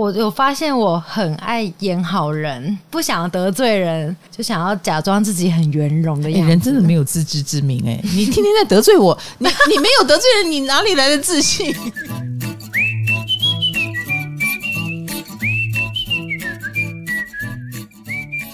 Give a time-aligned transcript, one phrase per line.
[0.00, 6.46] 我有发现我很爱演好人，不想得罪人，就想要假装自己很圆融的样子。
[6.46, 8.00] 欸、人真的没有自知之明哎、欸！
[8.14, 11.76] 你天天在得罪我，你你没有得罪人，你哪里来的自信？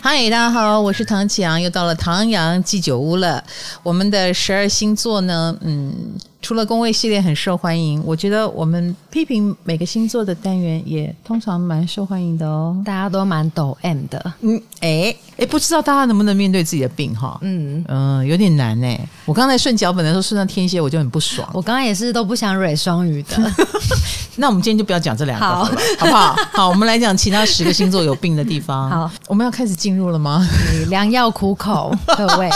[0.00, 3.44] 嗨，大家好，我是唐启阳，又到了唐阳鸡酒屋了。
[3.84, 5.94] 我们的十二星座呢，嗯，
[6.42, 14.32] 除了宫位系列很受欢迎，我觉得我们批评每个星座的单元也通常蛮受欢迎的哦，大家都蛮抖 M 的。
[14.42, 17.38] 嗯，哎哎，不知道大家能不能面对自己的病哈？
[17.40, 19.08] 嗯嗯、呃，有点难哎。
[19.24, 21.48] 我刚才顺脚本的时候顺到天蝎，我就很不爽。
[21.54, 23.52] 我刚刚也是都不想蕊双鱼的。
[24.36, 25.64] 那我们今天就不要讲这两个好，
[25.98, 26.36] 不好？
[26.52, 28.90] 好，我们来讲其他十个星座有病的地方。
[28.90, 30.46] 好，我们要开始进入了吗？
[30.90, 32.50] 良药苦口， 各位。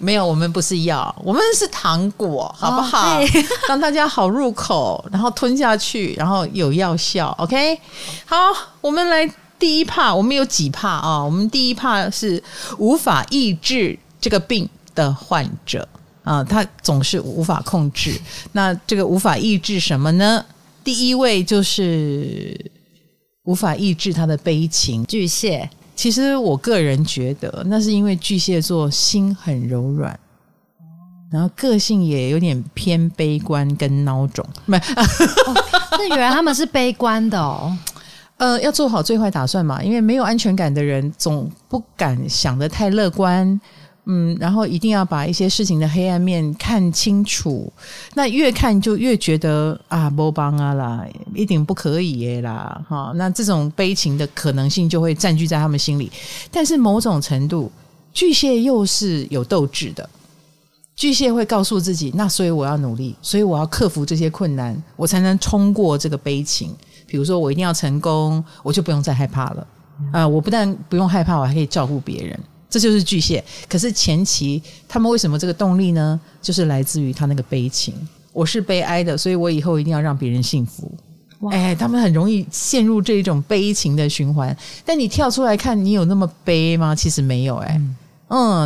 [0.00, 3.18] 没有，我们不是药，我们是糖果，好不好？
[3.18, 3.24] 哦、
[3.68, 7.34] 让大家好入口，然后吞下去，然后有药效。
[7.38, 7.78] OK，
[8.26, 8.36] 好，
[8.80, 9.26] 我们来
[9.58, 11.22] 第一 part，我们有几 part 啊？
[11.24, 12.42] 我们第一 part 是
[12.78, 15.88] 无法抑制这个病的患者。
[16.24, 18.18] 啊，他总是无法控制。
[18.52, 20.42] 那这个无法抑制什么呢？
[20.82, 22.58] 第一位就是
[23.42, 25.04] 无法抑制他的悲情。
[25.04, 30.18] 巨蟹，其实我个人觉得，那是因为巨蟹座心很柔软，
[31.34, 34.46] 然后个性也有点偏悲观跟孬种。
[34.66, 34.82] 没、哦，
[35.90, 37.76] 那原来他们是悲观的哦。
[38.38, 43.60] 呃，要做好最坏打算嘛，因为没有安全感的人总不敢想得太乐观。
[44.06, 47.72] 嗯，然后一定要把一些事情的黑暗面看清楚。
[48.14, 51.04] 那越看就越觉得啊，没帮啊啦，
[51.34, 53.12] 一定不可以耶啦，哈。
[53.16, 56.12] 那这种悲情的可能性就会占据在他们心里。
[56.52, 57.72] 但是某种程度，
[58.12, 60.08] 巨蟹又是有斗志的。
[60.96, 66.74] 巨蟹会告诉自己，那所以我要努力，所以我要克服这些困难，我才能冲过这个悲情。
[67.06, 69.66] 比如说，我一定要成功，我就不用再害怕了。
[70.12, 72.38] 啊、呃，我不但不用害怕，我还可以照顾别人。
[72.68, 76.18] 这就是巨蟹，可是前期他们为什么这个动力呢？
[76.42, 77.94] 就是来自于他那个悲情。
[78.32, 80.90] 我是悲哀的，所以我以后一定要让别人幸福。
[81.52, 84.56] 哎，他们很容易陷入这一种悲情的循环。
[84.84, 86.94] 但你跳出来看，你有那么悲吗？
[86.94, 87.96] 其实没有，哎，嗯，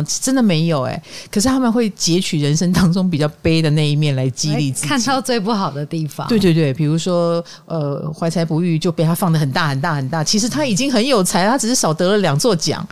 [0.07, 1.03] 真的没有，哎。
[1.31, 6.27] 可是他们会截取人生当中比较悲的那一面来激励自己，看到最不好的地方。
[6.27, 10.23] 对对对，比如说，呃，怀才不遇就被他放的很大很大很大。
[10.23, 12.87] 其实他已经很有才，他只是少得了两座奖。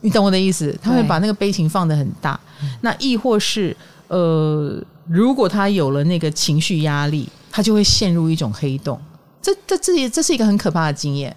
[0.00, 0.74] 你懂我的意思？
[0.82, 2.38] 他会把那个悲情放的很大，
[2.80, 3.76] 那亦或是
[4.08, 8.98] 呃，如果他有了那个情绪压力，他就会陷入一种黑洞。
[9.42, 11.34] 这这这也这是一个很可怕的经验。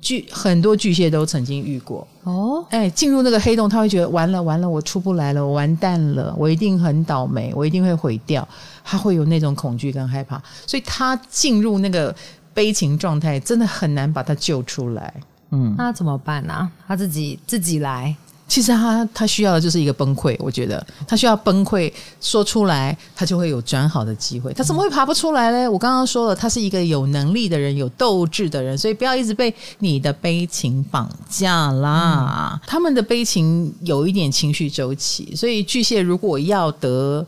[0.00, 2.64] 巨很多巨蟹都曾经遇过哦。
[2.70, 8.46] 哎，进入那个黑洞，他会觉得完了完了，我出不来了，我完蛋了，我一定很倒霉，我一定会毁掉。
[8.84, 12.14] 他会有那种恐惧跟害怕，所以他进入那个
[12.54, 15.12] 悲情状态，真的很难把他救出来。
[15.50, 16.70] 嗯，那怎么办呢、啊？
[16.86, 18.14] 他自己自己来。
[18.48, 24.52] 其实他他需要的就是一个崩溃，我觉得他需要崩溃说出来，他就会有转好的机会。
[24.54, 25.70] 他怎么会爬不出来呢？
[25.70, 32.52] 我刚刚说了，他是一个有能力的人，有斗志的人，所以不要一直被你的悲情绑架啦。
[32.54, 37.26] 嗯、他们的悲情有一点情绪周期，所以巨蟹如果要得。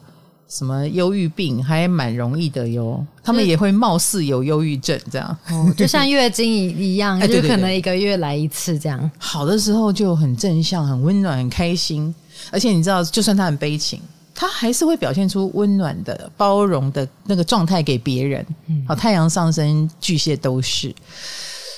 [0.48, 9.10] 什么忧郁病还蛮容易的哟，他们也会貌似有忧郁症这样，哦，就像月经一一样， 就可能一个月来一次这样。
[9.18, 12.14] 好的时候就很正向、很温暖、很开心，
[12.50, 14.00] 而且你知道，就算他很悲情，
[14.34, 18.46] 他还是会表现出温暖的、包容的那个状态给别人。
[18.86, 20.94] 好，太阳上升巨蟹都是，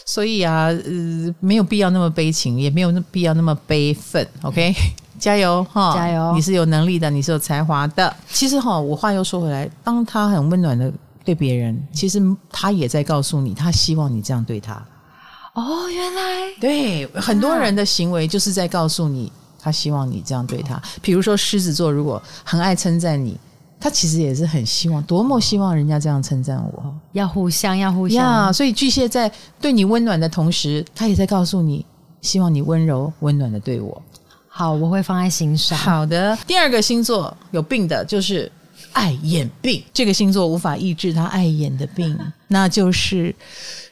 [0.06, 4.24] 所以啊，呃，没有必要那么悲情，也没有那必要那么悲愤。
[4.42, 4.72] OK。
[5.20, 5.94] 加油哈！
[5.94, 6.32] 加油！
[6.34, 8.12] 你是有能力的，你是有才华的。
[8.32, 10.90] 其实哈，我话又说回来，当他很温暖的
[11.22, 12.20] 对别人，其实
[12.50, 14.82] 他也在告诉你，他希望你这样对他。
[15.52, 16.22] 哦，原来
[16.58, 19.30] 对，很多人的行为就是在告诉你，
[19.60, 20.80] 他希望你这样对他。
[21.02, 23.38] 比如说狮子座，如果很爱称赞你，
[23.78, 26.94] 他其实也是很希望，多么希望人家这样称赞我。
[27.12, 28.48] 要互相，要互相。
[28.48, 29.30] Yeah, 所以巨蟹在
[29.60, 31.84] 对你温暖的同时，他也在告诉你，
[32.22, 34.00] 希望你温柔温暖的对我。
[34.52, 35.78] 好，我会放在心上。
[35.78, 38.50] 好的，第二个星座有病的就是
[38.92, 42.18] 爱眼病，这个星座无法抑制他爱眼的病，
[42.48, 43.34] 那就是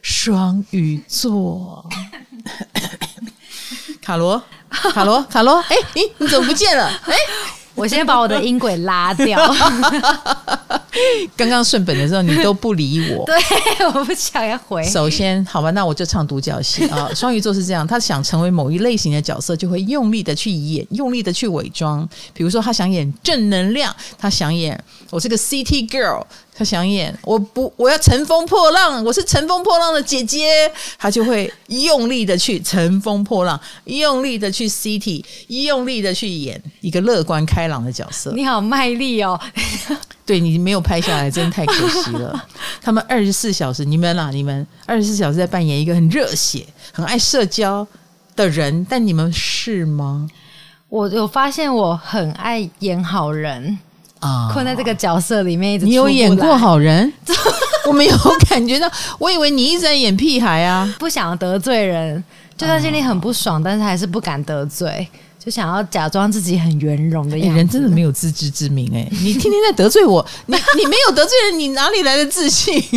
[0.02, 1.88] 双鱼座。
[4.02, 6.86] 卡罗，卡罗，卡罗，哎，你，你怎么不见了？
[7.04, 7.14] 哎。
[7.78, 9.38] 我先把我的音轨拉掉。
[11.36, 13.24] 刚刚顺本的时候，你都不理我。
[13.24, 13.36] 对，
[13.94, 14.82] 我不想要回。
[14.84, 17.08] 首先，好吧，那我就唱独角戏啊。
[17.14, 22.08] 双鱼座是这样，他想成为某一类型的角色，就会用力的去演，用力的去伪装。
[22.34, 26.24] 比如说，他想演正能量，他想演我是个 City Girl，
[26.58, 30.68] 他想演，我不，我要乘风破浪，我是乘风破浪的姐姐，
[30.98, 38.32] 他就会用力的去乘风破浪，用力的去 city，用力的去演一个乐观开朗的角色。
[38.34, 39.38] 你好卖力哦，
[40.26, 42.44] 对，你没有拍下来，真的太可惜了。
[42.82, 47.86] 他们二十四小时，你们啦，你们二十四小时在扮演一个很热血、很爱社交
[48.34, 50.28] 的人，但你们是吗？
[50.88, 53.78] 我有发现，我很爱演好人。
[54.20, 54.50] 啊！
[54.52, 57.12] 困在这个角色里面一直，你有演过好人？
[57.86, 58.16] 我没有
[58.48, 60.94] 感觉到，我以为你一直在演屁孩啊！
[60.98, 62.22] 不想得罪人，
[62.56, 67.56] 就算心里很不爽，但是还是不敢得罪，就想要假装自己很圆融的样子。
[67.56, 69.08] 人真的没有自知之明哎！
[69.22, 72.82] 你天天在得罪我，你你没有得罪人，你哪里来的自信？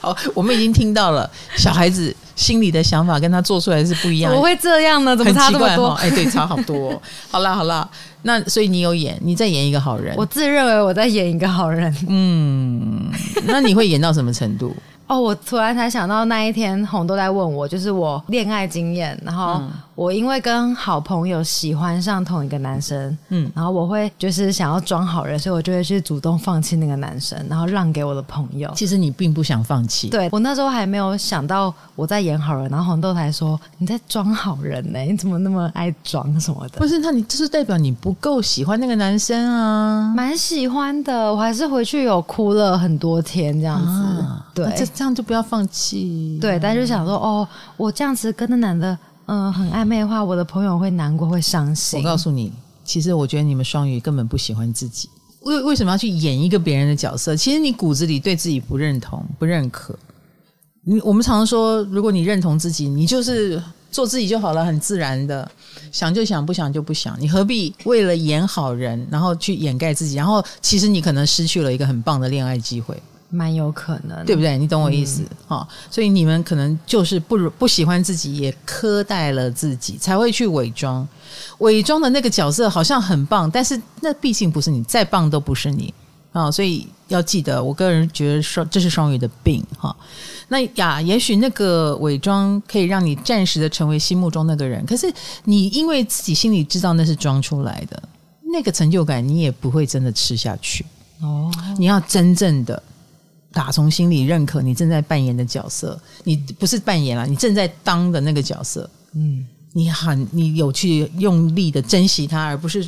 [0.00, 2.14] 好，我们已经听到了小孩子。
[2.36, 5.16] 心里的想法跟他做出来是不一样的，怎么会这样呢？
[5.16, 5.88] 怎么差这么多？
[5.94, 7.02] 哎，对，差好 多哦。
[7.30, 7.88] 好啦，好啦，
[8.22, 10.14] 那所以你有演，你在演一个好人。
[10.16, 11.92] 我自认为我在演一个好人。
[12.08, 13.10] 嗯，
[13.46, 14.76] 那你会演到什么程度？
[15.08, 19.62] 哦，我突然才想到那一天红都在问我，就是我恋爱经验，然后
[19.96, 28.70] 我因为跟好朋友喜欢上同一个男生，嗯，然后我会就是想要装好人，所以我就会去主动放弃那个男生，然后让给我的朋友。
[28.76, 35.00] 其实你并不想放弃，对，我那时候还没有想到我在演好人，然后红豆才说你在装好人呢？
[35.00, 36.78] 你怎么那么爱装什么的？
[36.78, 40.12] 不是，那你就是代表你不够喜欢那个男生啊？
[40.14, 44.66] 蛮喜欢的，我还是回去有哭了很多天这样子，啊、对。
[44.94, 46.38] 这样就不要放弃。
[46.40, 47.48] 对，但就想说，哦，
[47.78, 48.96] 我这样子跟那男的，
[49.26, 51.98] 嗯、很暧昧的话，我的朋友会难过，会伤心。
[51.98, 52.52] 我告诉你，
[52.84, 55.08] 其实我觉得你们双鱼根本不喜欢自己。
[55.42, 57.36] 为为什么要去演一个别人的角色？
[57.36, 59.96] 其实你骨子里对自己不认同、不认可。
[60.82, 65.48] 你我们常常说，如果你认同自己，你就是做自己就好了，很自然的，
[65.90, 67.16] 想就想，不想就不想。
[67.20, 70.14] 你何必为了演好人，然后去掩盖自己？
[70.16, 72.96] 然后其实你可能失去了一个很棒的恋爱机会。
[73.28, 74.56] 蛮有可能，对不对？
[74.56, 75.68] 你懂我意思哈、嗯哦？
[75.90, 81.06] 所以你们可能就是不不喜欢自己，也苛待了自己，才会去伪装。
[81.58, 85.92] 伪装的那个角色好像很棒，但是那毕竟不是你，再棒都不是你
[86.32, 86.52] 啊、哦！
[86.52, 89.96] 所以要记得，我个人觉得双这是双鱼的病哈、哦。
[90.48, 95.12] 那呀，也许那个伪装可以让你暂时的成为心目中那个人，可是
[95.44, 98.00] 你因为自己心里知道那是装出来的，
[98.52, 100.86] 那个成就感你也不会真的吃下去
[101.20, 101.50] 哦。
[101.76, 102.80] 你要真正的。
[103.56, 108.88] 打从心里认可你正在扮演的角色，你不是扮演了，你正在当的那个角色。
[109.14, 112.86] 嗯，你很你有去用力的珍惜它，而不是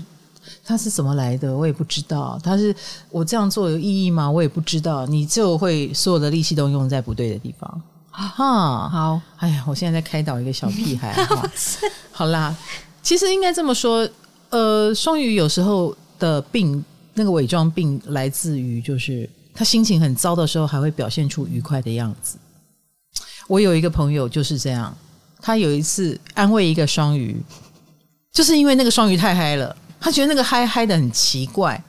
[0.63, 2.39] 它是怎么来的，我也不知道。
[2.45, 2.77] 它是
[3.09, 4.31] 我这样做有意义吗？
[4.31, 5.07] 我也不知道。
[5.07, 7.83] 你就会所有的力气都用在不对的地方。
[8.11, 11.17] 哈，好，哎呀，我现在在开导一个小屁孩。
[12.13, 12.55] 好啦，
[13.03, 14.07] 其实应该这么说，
[14.51, 16.85] 呃，双鱼有时候的病，
[17.15, 19.27] 那个伪装病来自于就是。
[19.59, 22.39] 他心情很糟的时候，还会表现出愉快的样子。
[23.49, 24.97] 我有一个朋友就是这样，
[25.43, 27.37] 他有一次安慰一个双鱼，
[28.33, 31.83] 就是因为那个双鱼太嗨了，他觉得那个嗨嗨的很奇怪，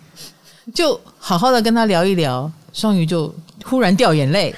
[0.73, 3.31] 就好好的跟他聊一聊，双鱼就
[3.63, 4.55] 忽然掉眼泪。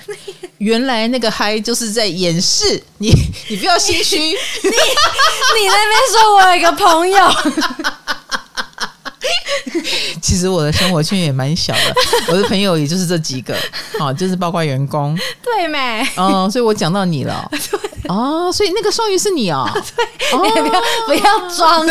[0.59, 3.11] 原来那个嗨就是在掩饰你，
[3.49, 4.17] 你不要心虚。
[4.17, 8.00] 你你那边说我有一个朋友。
[10.21, 11.95] 其实我的生活圈也蛮小的，
[12.29, 13.55] 我的朋友也就是这几个，
[13.99, 16.05] 好， 就是包括员工，对没？
[16.17, 17.49] 哦，所以我讲到你了，
[18.07, 21.85] 哦，所以那个双鱼是你哦，对，不要不要装，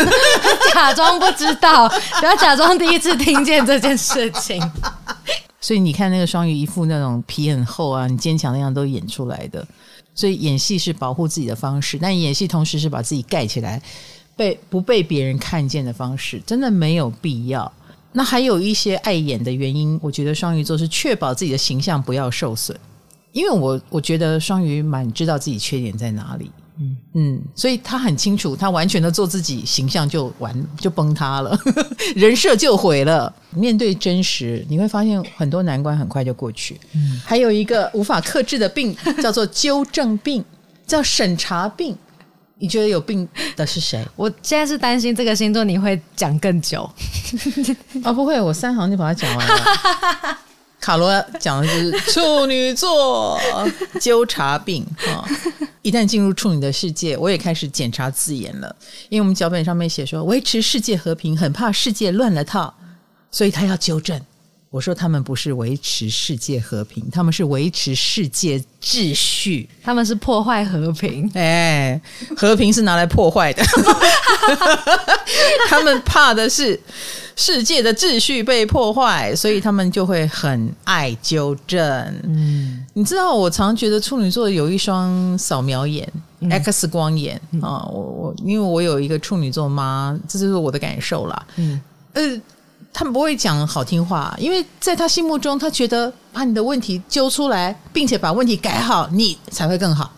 [0.73, 1.87] 假装不知道，
[2.19, 4.61] 不要假装第一次听见这件事情。
[5.59, 9.65] 所以你看那个双鱼一副那种皮很厚啊，很坚强那样都演出来的，
[10.15, 13.81] 所以演戏是保护自己的方式，但演戏同时是把自己盖起来。
[14.33, 17.71] 被不被别人看见的方式，真的没有必要。
[18.13, 22.75] 那还有一些碍眼的原因，我觉得双鱼座是确保自己的形象不要受损，
[23.31, 31.57] 因为我我觉得双鱼蛮知道自己缺点在哪里，嗯嗯，所以他很清楚，他完全的做自己，形象就完 就崩塌了，
[32.15, 33.33] 人设就毁了。
[33.53, 36.79] 面对真实，你会发现很多难关很快就过去。
[36.93, 40.43] 嗯，还有一个无法克制的病，叫做纠正病，
[40.85, 41.95] 叫审查病。
[42.61, 44.05] 你觉得有病的是谁？
[44.15, 46.83] 我现在是担心这个星座你会讲更久
[48.03, 48.13] 啊、 哦！
[48.13, 50.37] 不会，我三行就把它讲完了。
[50.79, 53.39] 卡罗讲的就是处女座
[53.99, 55.25] 纠察病啊！
[55.81, 58.75] 一旦进入处女的世界，我也开始检查字眼了，
[59.09, 62.73] 因为我们脚本上面写说维持世界和平，很怕世界乱了套，
[63.31, 64.19] 所以他要纠正。
[64.71, 71.29] 我说他们不是维持世界和平，他们是维持世界秩序，他们是破坏和平。
[71.33, 71.99] 哎，
[72.37, 73.61] 和平是拿来破坏的，
[75.67, 76.79] 他们怕的是
[77.35, 81.77] 世界的秩序被破坏，所以他们就会很爱纠正。
[82.23, 86.09] 嗯，你知道，我常觉得处女座有一双扫描眼、
[86.39, 87.83] 嗯、X 光眼啊。
[87.91, 91.45] 我我因为我有一个处女座妈，这就是我的感受啦。
[91.57, 91.81] 嗯，
[92.13, 92.21] 呃，
[92.93, 100.11] 他们不会讲好听话，因为在他心目中，他觉得把你的问题揪出来，并且把问题改好，你才会更好，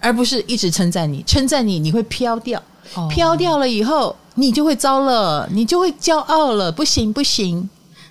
[0.00, 2.62] 而不是一直称赞你，称赞你你会飘掉。
[3.08, 7.68] 飘掉了以后，你就会糟了，你就会骄傲了，不行不行。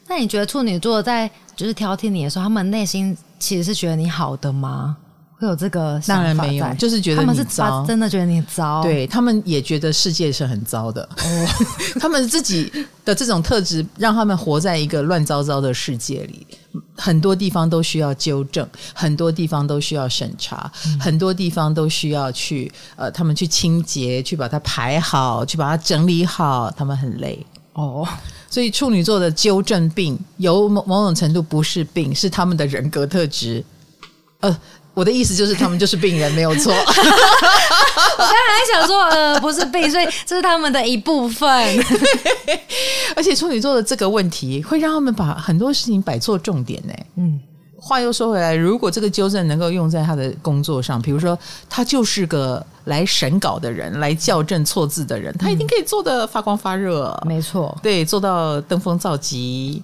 [0.08, 4.98] 那你觉得处女座在就是挑剔你的时候，他们内心其实是觉得你好的吗？
[5.44, 6.24] 会有这个想法？
[6.24, 8.82] 当然没有，就是觉得你，他们是糟真的觉得你糟。
[8.82, 11.04] 对，他们也觉得世界是很糟的。
[11.04, 11.48] 哦，
[12.00, 12.72] 他们自己
[13.04, 16.48] 的这种特质，让他们活在一个乱糟糟的世界里。
[16.96, 28.08] 很多地方都需要纠正，很多地方都需要审查，嗯、很多地方都需要去呃，他们去清洁，去把它排好，去把它整理好，他们很累哦。
[28.50, 33.64] 所以处女座的纠正病有某某种程度不是病，是他们的人格特质。
[34.40, 34.58] 呃。
[34.94, 36.72] 我的意思就是，他们就是病人，没有错。
[36.78, 41.50] 我刚才还想说，呃，不是病，所以这是他们的一部分。
[43.16, 46.94] 而且处女座的这个问题，会让他们把很多事情摆错重点呢。
[47.16, 47.40] 嗯，
[47.76, 57.08] 话又说回来，如果这个纠正能够用在他的工作上，比如说他就是个来审稿的人，来校正错字的人，他一定可以做得发光发热。
[57.24, 59.82] 嗯，没错，对，做到登峰造极。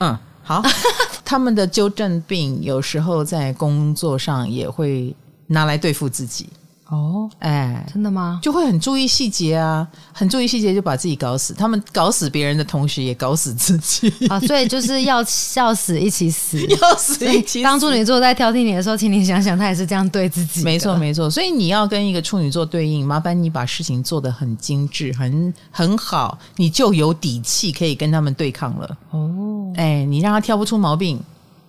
[0.00, 0.18] 嗯。
[0.48, 0.62] 好，
[1.28, 5.14] 他们的纠正病有时候在工作上也会
[5.48, 6.48] 拿来对付自己。
[6.90, 8.40] 哦，哎，真的吗？
[8.42, 11.52] 就会很注意细节啊，很注意细节就把自己搞死。
[11.52, 14.40] 他们搞死别人的同时，也搞死自己啊。
[14.40, 17.62] 所以就是要笑死一起死， 要死一起死。
[17.62, 20.62] 当处女座在挑剔你的时候，请你想想，他也是这样对自己。
[20.62, 21.28] 没错，没错。
[21.28, 28.96] 所以你要跟一个处女座对应，麻烦你把事情做得很精致、很很好，你就有底气可以跟他们对抗了。
[29.10, 31.20] 哦，哎，你让他挑不出毛病，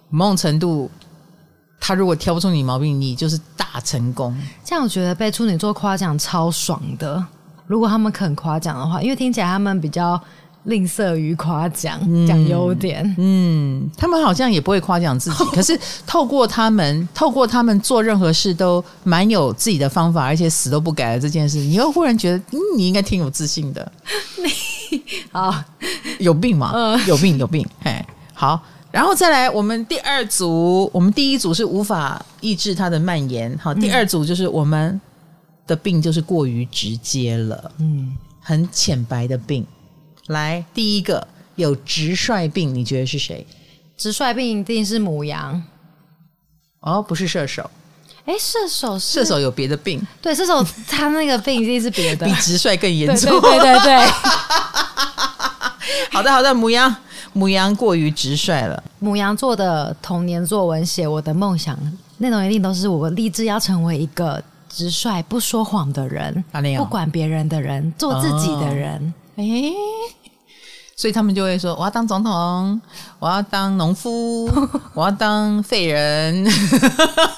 [0.09, 0.89] 某种程度。
[1.79, 4.35] 他如果挑不出你毛病，你就是大成功。
[4.63, 7.23] 这样我觉得被处女座夸奖超爽的。
[7.65, 10.19] 如果他们肯夸奖的话，因为听起来他们比较
[10.63, 13.15] 吝啬于夸奖，讲优点。
[13.17, 15.43] 嗯，他们好像也不会夸奖自己。
[15.53, 23.91] 可是透过他们，透过他们做任何事都蛮有自己的方法，而且死都不改的这件事，你又忽然觉得，嗯，你应该挺有自信的。
[24.43, 25.65] 你啊，
[26.19, 26.71] 有病吗？
[26.73, 27.65] 嗯，有病，有病。
[27.81, 28.59] 嘿，好。
[28.91, 34.99] 然后再来，我们第二组，我们第一组是无法抑制它的蔓延，好，第二组就是我们
[35.67, 39.63] 的病就是过于直接了，嗯，很浅白的病。
[40.27, 43.45] 来，第一个有直率病，你觉得是谁？
[43.95, 45.61] 直率病一定是母羊，
[46.79, 47.69] 哦，不是射手，
[48.25, 54.07] 哎，射手是射手有别的病，对，射手他那个病一定是别的， 比直率更严重，对对对对对。
[56.11, 56.95] 好的好的，母羊。
[57.35, 58.83] 牡羊过于直率了。
[58.99, 61.77] 母羊座的童年作文写我的梦想，
[62.17, 66.43] 内容一定都是我立志要成为一个直率、不说谎的人，
[66.77, 69.13] 不管别人的人，做自己的人。
[69.35, 69.73] 哎、哦，
[70.95, 72.81] 所以他们就会说：“我要当总统，
[73.19, 74.45] 我要当农夫，
[74.93, 76.45] 我要当废人。”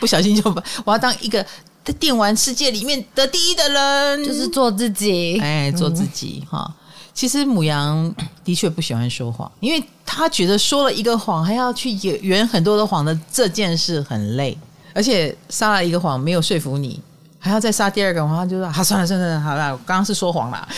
[0.00, 1.44] 不小心就把我要当一个
[1.84, 5.38] 在电玩世界里面得第一的人，就是做自己。
[5.40, 6.66] 哎，做自己哈。
[6.68, 6.74] 嗯
[7.18, 11.90] 其实母羊 的确不喜欢说谎，因为他觉得说了一个谎还要去
[12.22, 14.56] 圆很多的谎的这件事很累，
[14.94, 17.02] 而且撒了一个谎没有说服你，
[17.40, 20.68] 还要再撒第二个谎，他就说：“好，算了算了，好了，我刚刚是说谎了。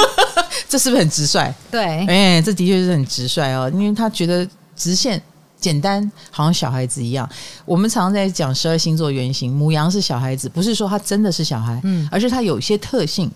[0.68, 1.50] ”这是不是很直率？
[1.70, 5.18] 对，哎，这的确是很直率哦，因为他觉得直线
[5.58, 7.26] 简单，好像小孩子一样。
[7.64, 13.32] 我们常常在讲十二星座原型，母羊是小孩子，不是说他真的是小孩，嗯，而是他有一些特性。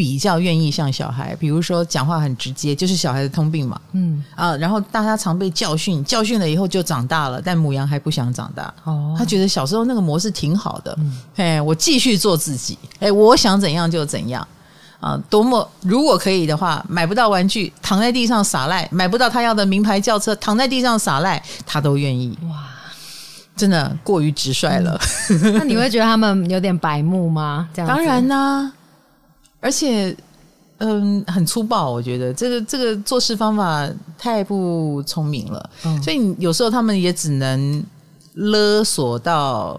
[0.00, 3.78] 比较愿意像小孩，比如说讲话很直接，就是小孩的通病嘛。
[3.92, 8.72] 嗯啊，然后大家常被教训，教训了以后就长大了，但母羊还不想长大。
[8.84, 10.96] 哦，他觉得小时候那个模式挺好的。
[11.00, 14.48] 嗯，哎，我继续做自己，哎，我想怎样就怎样。
[15.00, 22.38] 啊，多么如果可以的话，买不到玩具，躺在地上耍赖；买不到他要的名牌轿车，躺在地上耍赖，他都愿意。
[22.48, 22.64] 哇，
[23.54, 24.98] 真的过于直率了。
[25.28, 25.58] 嗯。
[25.58, 27.68] 那你会觉得他们有点白目吗？
[27.74, 28.72] 这样当然呢。
[29.60, 30.16] 而且，
[30.78, 33.88] 嗯，很粗暴，我觉得这个这个做事方法
[34.18, 35.70] 太不聪明了。
[35.84, 37.84] 嗯，所以有时候他们也只能
[38.34, 39.78] 勒索到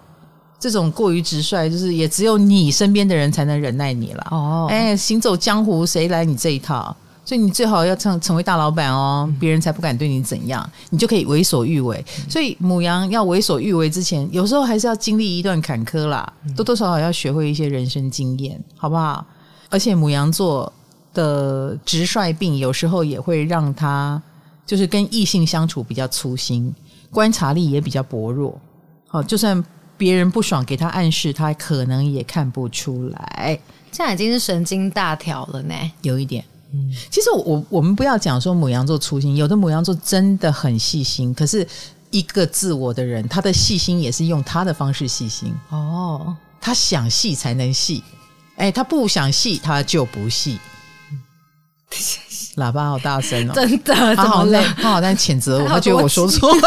[0.59, 4.27] 这种过于直率，就是也只有你身边的人才能忍耐你了。
[4.29, 6.95] 哦，哎，行走江湖谁来你这一套？
[7.23, 12.03] 所以你最好要成成为大老板哦，别人才不敢对你怎样，你就可以为所欲为。
[12.27, 19.25] 所以母羊要为所欲为之前，有时候还是要经历一段坎坷啦，多多少少要学会一些人生经验，好不好？
[19.71, 20.71] 而且母羊座
[21.13, 24.21] 的直率病，有时候也会让他
[24.65, 26.71] 就是跟异性相处比较粗心，
[27.09, 28.55] 观察力也比较薄弱。
[29.07, 29.61] 好，就算
[29.97, 33.59] 别人不爽，给他暗示，他可能也看不出来。
[33.91, 36.43] 这样已经是神经大条了呢，有一点。
[36.73, 41.33] 嗯，其实我我们不要讲说母羊座粗心，有的母羊座真的很细心。
[41.33, 41.67] 可是
[42.09, 45.53] 一个自我的人，他的细心也是用他的方式细心。
[45.69, 48.01] 哦，他想细才能细，
[48.61, 50.59] 哎，他不想细，他就不细。
[52.57, 53.53] 喇叭好大声哦！
[53.55, 56.61] 真的，他好累，他好在谴责我，他觉得我说错了。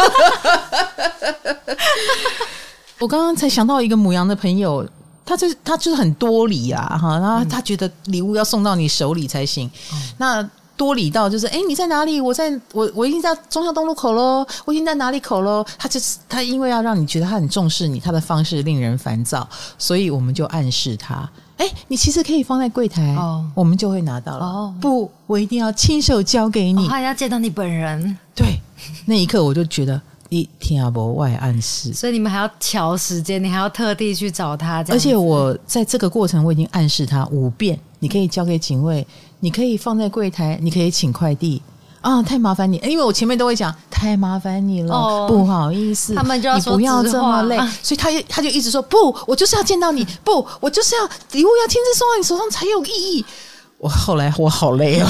[2.99, 4.85] 我刚刚才想到一个母羊的朋友，
[5.25, 9.71] 他就是他就是很多礼啊，哈，然后他觉得礼物要送到你手里才行。
[9.93, 12.19] 嗯、那多礼到就是，哎，你在哪里？
[12.19, 15.65] 我在我我已经在中孝东路口喽，我已经在哪里口喽？
[15.77, 19.47] 他就是他，因为要让你觉得他很重视你，他的方式令人烦躁，
[19.77, 21.29] 所以我们就暗示他。
[21.57, 24.45] 哎，你其实可以放在柜台，哦、我们就会拿到了。
[24.45, 28.17] 哦、不，我一定要亲手交给你，还、哦、要见到你本人。
[28.35, 28.59] 对，
[29.05, 34.83] 那一刻我就觉得一天不外暗示，所以你们还要调时间，你还要特地去找他。
[34.89, 39.05] 而且我在这个过程我已经暗示他五遍，你可以交给警卫，
[39.39, 41.61] 你可以放在柜台，你可以请快递。
[42.05, 53.25] 啊，太麻烦你，因为我前面都会讲太麻烦你了，哦、不好意思，他们就要说你不要这么累，啊、 所以他他就一直说不，我就是要见到你， 不，我就是要礼物要亲自送到你手上才有意义。
[53.79, 55.07] 我后来我好累哦，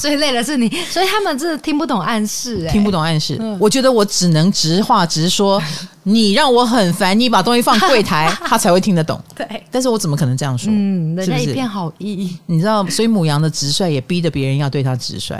[0.00, 3.36] 最累的是你，所以他们真的听不懂暗示，欸，听不懂暗示。
[3.40, 5.60] 嗯、我觉得我只能直话直说，
[6.04, 9.20] 你让我很烦，你把东西放柜台，他才会听得懂。
[9.34, 10.72] 对，但是我怎么可能这样说？
[10.72, 15.34] 嗯，人家一片好意，你知道，所以母羊的直率也逼着别人要对他直率。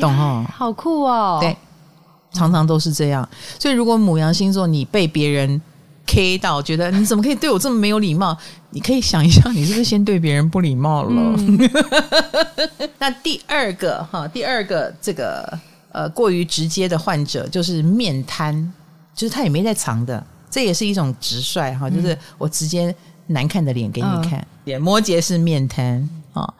[0.00, 1.38] 懂哦，好酷哦！
[1.40, 1.56] 对，
[2.32, 3.26] 常常都是这样。
[3.58, 5.60] 所以，如果母羊星座你被别人
[6.06, 8.36] K 到，觉得你怎么可以对我这么没有礼貌？
[8.70, 11.10] 你可以想一下，你是不是先对别人不礼貌了？
[11.38, 11.70] 嗯、
[12.98, 15.58] 那第二个哈，第二个这个
[15.90, 18.72] 呃过于直接的患者就是面瘫，
[19.14, 22.94] 就是他也没在藏的，这也是一种直率哈，就是我直接
[23.28, 24.46] 难看的脸给你看。
[24.66, 26.52] 嗯、摩羯是面瘫啊。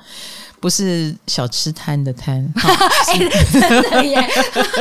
[0.61, 2.47] 不是小吃摊的摊，
[3.53, 4.29] 真的耶，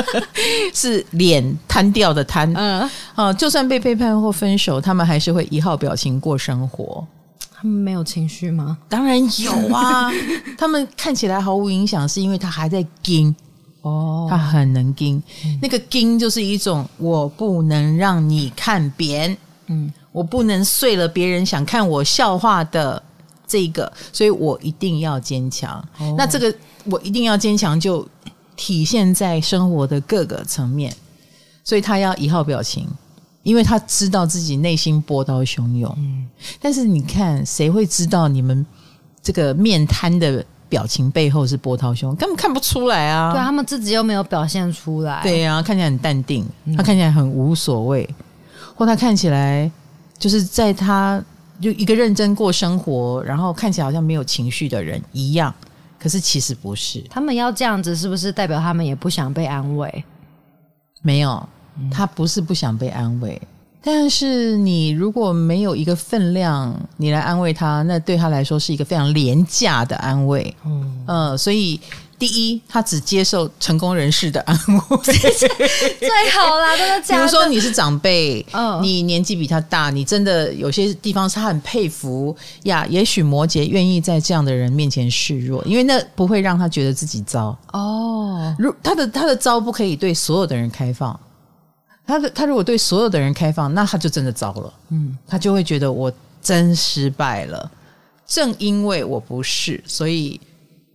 [0.73, 2.51] 是脸瘫掉的瘫。
[2.55, 7.05] 嗯，啊，就算被背叛或分手，他们还是会一号表情过生活。
[7.59, 8.77] 他们没有情绪吗？
[8.89, 10.11] 当然有啊，
[10.57, 13.35] 他们看起来毫无影响，是因为他还在盯
[13.81, 15.21] 哦，他很能盯。
[15.45, 19.35] 嗯、那个盯就是一种我不能让你看扁，
[19.67, 23.03] 嗯，我不能碎了别人想看我笑话的。
[23.47, 25.73] 这个，所以我一定要坚强。
[25.99, 28.05] 哦、那这个我一定要坚强，就
[28.57, 30.93] 体现在生活的各个层面。
[31.63, 32.88] 所以他要一号表情，
[33.43, 35.93] 因为他知道自己内心波涛汹涌。
[35.97, 36.27] 嗯，
[36.62, 38.65] 但是你看，谁会知道你们
[39.21, 42.15] 这个面瘫的表情背后是波涛汹涌？
[42.15, 43.33] 根本看不出来啊！
[43.33, 45.21] 对，他们自己又没有表现出来。
[45.23, 46.45] 对呀、啊，看起来很淡定，
[46.77, 48.25] 他看起来很无所谓，嗯、
[48.75, 49.69] 或他看起来
[50.17, 51.23] 就是在他。
[51.62, 55.54] 就一个认真过生活，然后看起来好像没有情绪的人一样，
[56.00, 57.04] 可是其实不是。
[57.10, 60.04] 他们要这样子，是不是代表他们也不想被安慰？
[61.02, 61.48] 没有，
[61.91, 63.48] 他不是不想被安慰，嗯、
[63.82, 70.56] 但是你如果没有一个分量，你来安慰他，那对他来说是一个非常廉价的安慰。
[70.65, 71.80] 嗯，呃，所以。
[72.19, 77.21] 第一，他只接受成功人士的 安慰，最好啦，真的假的？
[77.21, 82.84] 比如说你是长辈，哦、你年纪比他大，你真的有些地方是他很佩服呀。
[82.89, 88.56] 也许摩羯愿意在这样的人面前示弱，因为那不会让他觉得自己糟哦。
[88.58, 91.19] 如他的他的糟不可以对所有的人开放，
[92.08, 94.73] 他的他如果对所有的人开放，那他就真的糟了。
[94.89, 97.69] 嗯，他就会觉得我真失败了。
[98.25, 100.41] 正因为我不是，所以。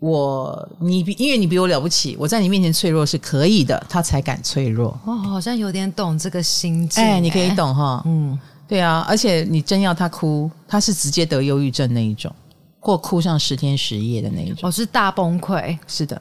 [0.03, 4.99] 我你比因为你比我了不起，我在你面前脆弱是可以的，他才敢脆弱。
[5.05, 7.01] 哦，好像有点懂这个心境。
[7.05, 8.03] 哎，你可以懂哈。
[8.05, 8.37] 嗯，
[8.67, 12.35] 对啊，而且你真要他哭，他是直接得忧郁症那一种，
[12.81, 14.59] 或哭上十天十夜的那一种。
[14.63, 15.79] 我、哦、是大崩溃。
[15.87, 16.21] 是的，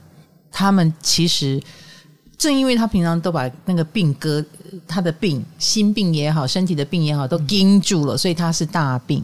[0.52, 1.60] 他们其实
[2.38, 4.46] 正因为他平常都把那个病割，
[4.88, 9.24] 他的病，心病也好，身体的病也好，都盯住了，嗯、所以他是大病，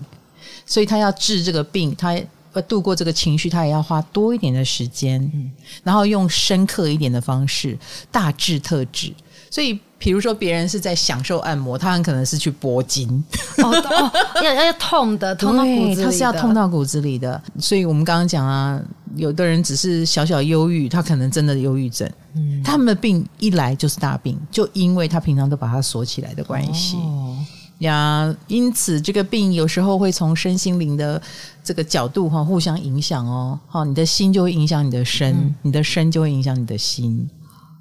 [0.65, 2.19] 所以他要治这个病，他。
[2.61, 5.51] 度过这个情绪，他也要花多一点的时间，嗯，
[5.83, 7.77] 然后用深刻一点的方式，
[8.11, 9.13] 大致特质。
[9.49, 13.07] 所以，比如说别人是在享受按摩，他很可能是去拨筋，
[13.59, 14.11] 哦，哦，
[14.43, 17.41] 要要痛的， 痛到骨子里的，他是要痛到骨子里的。
[17.57, 18.79] 所以我们刚刚讲啊，
[19.15, 22.09] 有的人只是小小忧郁，他可能真的忧郁症。
[22.35, 26.97] 嗯，他们的病一来就是大病，就因为他平常都把它锁起来的关系。
[26.97, 27.26] 哦
[27.79, 31.21] 呀，因此这个病有时候会从身心灵的
[31.63, 33.59] 这个角度哈互相影响哦。
[33.67, 37.29] 好，你的心就会影响你的身，嗯、你的身就会影响你的心。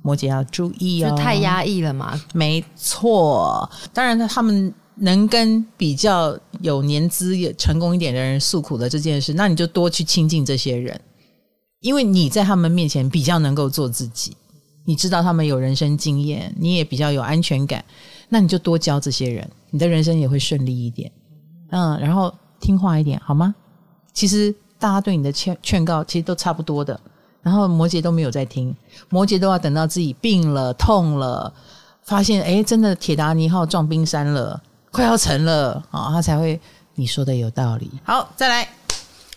[0.03, 2.21] 摩羯要注意哦，就太压抑了嘛。
[2.33, 11.01] 没错，当然他们能跟比较有年资也成功一点的人诉苦的这件事，那你就多去亲近这些人，
[11.81, 14.37] 因为你在他们面前比较能够做自己，
[14.85, 17.85] 你知道他们有人生经验，你也比较有安全感。
[18.29, 21.11] 那你就多教这些人，你的人生也会顺利一点。
[21.71, 23.55] 嗯，然后听话一点，好吗？
[24.13, 26.99] 其实大家对你的劝劝告其实都差不多的。
[27.43, 28.75] 然后摩羯都没有在听，
[29.09, 31.53] 摩羯都要等到自己病了、痛了，
[32.03, 34.61] 发现哎真的铁达尼号撞冰山了，
[34.91, 36.61] 快要沉了啊，哦，他才会
[36.97, 37.89] 你说的有道理。
[38.03, 38.69] 好，再来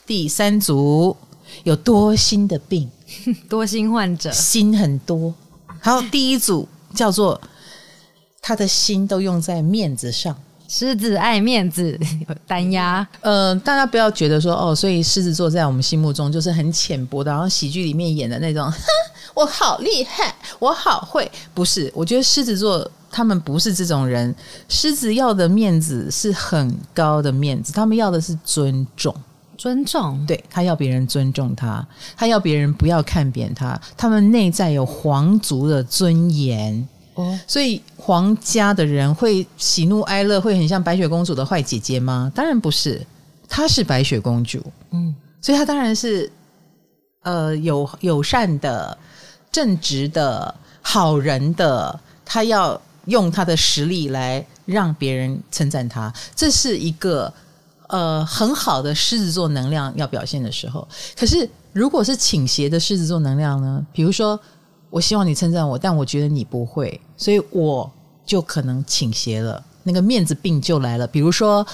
[0.07, 1.15] 第三组，
[1.63, 2.89] 有多心的病，
[3.47, 5.31] 多心患者，心很多。
[5.79, 7.39] 好，第一组叫做。
[8.41, 10.35] 他的心都用在面子上，
[10.67, 11.97] 狮子爱面子，
[12.27, 13.05] 有 单压。
[13.21, 18.77] 呃，大家不要觉得说哦，所以狮子座在我们心目中就是很浅薄的，然后喜剧里面演的那种，哼，
[19.35, 21.29] 我好厉害，我好会。
[21.53, 24.33] 不是，我觉得狮子座他们不是这种人。
[24.67, 29.15] 狮子要的面子是很高的面子，他们要的是尊重，
[29.57, 30.23] 尊重。
[30.25, 36.87] 对，他要别人尊重他，他要别人不要看扁他，他们内在有皇族的尊严。
[37.47, 42.31] 所以皇家的人会喜怒哀乐，会很像白雪公主的坏姐姐吗？
[42.35, 43.05] 当然不是，
[43.47, 46.31] 她是白雪公主，嗯，所以她当然是
[47.23, 48.97] 呃友友善的、
[49.51, 57.33] 正直的、好人的，她要用她的实力来让别人称赞她，这是一个
[57.87, 60.87] 呃很好的狮子座能量要表现的时候。
[61.17, 63.85] 可是如果是倾斜的狮子座能量呢？
[63.91, 64.39] 比如说。
[64.91, 67.91] 我希望你称赞我，但我觉得你不会，所以我
[68.25, 71.05] 就可能倾斜了，那个面子病就来了。
[71.05, 71.67] 比如说，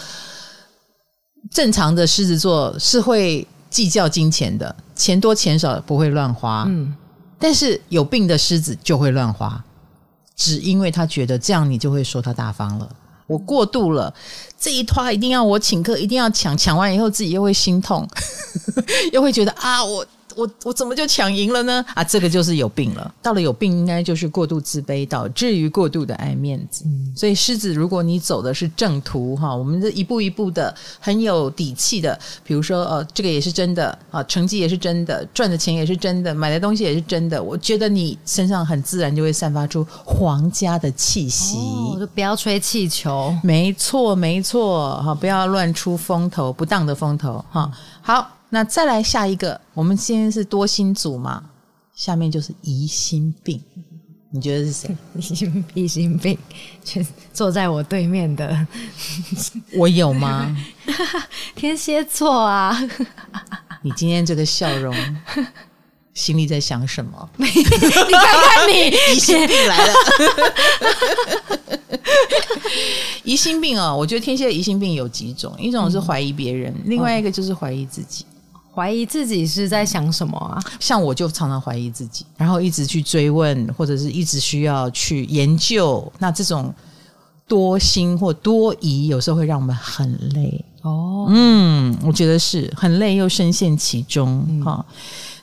[1.51, 6.65] 正常的狮子座是会计较金钱的，钱多钱少不会乱花。
[6.67, 6.95] 嗯，
[7.37, 9.63] 但是有病的狮子就会乱花，
[10.35, 12.89] 只因为他觉得这样你就会说他大方了。
[13.27, 14.11] 我过度了，
[14.59, 18.07] 这一拖一定要我请客，一定要抢，抢完以后自己又会心痛，
[19.13, 20.03] 又会觉得啊我。
[20.35, 21.83] 我我怎么就抢赢了呢？
[21.93, 23.13] 啊，这个就是有病了。
[23.21, 26.83] 到了有病，应该就是过度自卑，导致于过度的爱面子。
[26.85, 37.41] 嗯，所以狮子，如果你走的是正途哈，我们这一步一步的很有底气的，比如说呃，这个也是真的啊，成绩也是真的，赚的钱也是真的，买的东西也是真的。
[37.41, 41.57] 我觉得你身上很自然就会散发出皇家的气息。
[41.57, 43.33] 哦，就不要吹气球。
[43.43, 47.71] 没错，没错，哈，不要乱出风头，不当的风头哈。
[48.01, 48.31] 好。
[48.55, 51.43] 那再来下一个，我们今天是多心组嘛，
[51.93, 53.61] 下面就是疑心病，
[54.31, 54.95] 你觉得是谁？
[55.13, 56.37] 疑心疑心病，
[56.81, 57.01] 就
[57.33, 58.65] 坐在我对面的，
[59.75, 60.55] 我有吗？
[61.53, 62.81] 天蝎座啊！
[63.83, 64.95] 你今天这个笑容，
[66.13, 67.29] 心里在想什么？
[67.35, 69.93] 你看看你，疑心病来了。
[73.25, 78.25] 疑心病啊，我觉得天蝎的疑心病有几种，一种是怀疑别人，嗯、另外一个就是怀疑自己。
[78.75, 80.61] 怀疑自己是在想什么啊？
[80.79, 86.11] 像我就常常怀疑自己，然后一直去追问，或者是一直需要去研究。
[86.19, 86.73] 那这种
[87.47, 90.65] 多心或多疑，有时候会让我们很累。
[90.81, 94.61] 哦，嗯，我觉得是很累，又深陷其中。
[94.63, 94.95] 哈、嗯，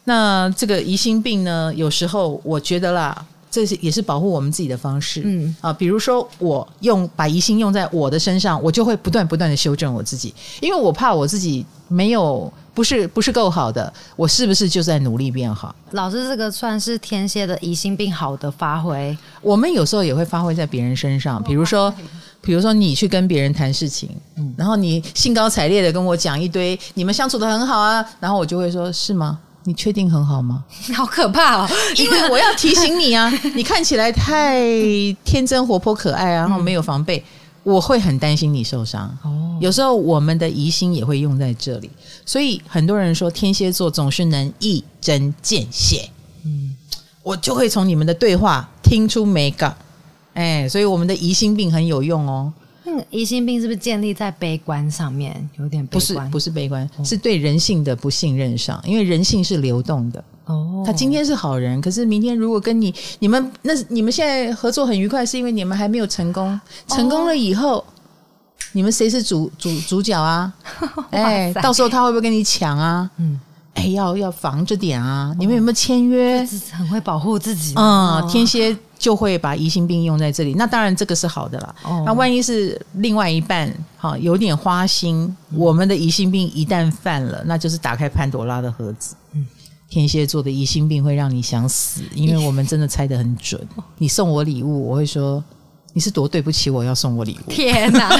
[0.04, 1.72] 那这个疑心病呢？
[1.74, 3.26] 有时候我觉得啦。
[3.54, 15.74] 这是也是保护我们自己的方式，嗯啊，比如说我用把疑心用在我的身上，我就会不断不断的修正我自己，因为我怕我自己没有不是不是够好的，我是不是就在努力变好？
[15.92, 19.16] 老师，这个算是天蝎的疑心病好的发挥。
[19.40, 21.92] 我们有时候也会发挥在别人身上，比如说，
[22.40, 29.38] 比如说你去跟别人谈事情，嗯，然后你兴高采烈的跟我讲一堆，你们相处的很好啊，然后我就会说，是吗？
[29.64, 30.64] 你确定很好吗？
[30.96, 31.68] 好可怕哦！
[31.94, 34.60] 因为我要提醒你啊， 你看起来太
[35.24, 37.22] 天真活泼可爱啊，然后没有防备，
[37.62, 39.16] 我会很担心你受伤。
[39.22, 41.88] 哦，有时候我们的疑心也会用在这里，
[42.24, 46.08] 所以很多人说天蝎座总是能一针见血。
[46.44, 46.76] 嗯，
[47.22, 49.76] 我就会从你们的对话听出美感。
[50.34, 52.52] 哎，所以我们的疑心病很有用哦。
[53.10, 55.48] 疑心病是不是建立在悲观上面？
[55.58, 56.00] 有点悲观。
[56.00, 58.82] 不是，不是悲观，哦、是对人性的不信任上。
[58.84, 60.22] 因为人性是流动的。
[60.46, 66.60] 哦，他今天是好人，可是明天如果跟你你们那你们现在合作很愉快，是因为你们还没有成功。
[66.88, 67.84] 成功了以后，哦、
[68.72, 70.52] 你们谁是主主主角啊？
[71.10, 73.10] 哎，到时候他会不会跟你抢啊？
[73.16, 73.38] 嗯，
[73.74, 75.34] 哎，要要防着点啊！
[75.38, 76.46] 你们有没有签约？
[76.72, 77.74] 很会保护自己。
[77.76, 78.76] 嗯，天蝎。
[79.02, 80.54] 就会把疑心病用在这里。
[80.54, 81.74] 那当然这个是好的啦。
[81.82, 89.16] 哦、那万一是另外一半哈有点花心，嗯、我们的疑心病一旦犯了，那就是打开潘朵拉的盒子。
[89.32, 89.44] 嗯，
[89.88, 93.60] 天蝎座的疑心病会让你想死，因为我们真的猜得很准。
[93.98, 95.42] 你送我礼物，我会说
[95.92, 97.50] 你是多对不起我要送我礼物。
[97.50, 98.10] 天哪！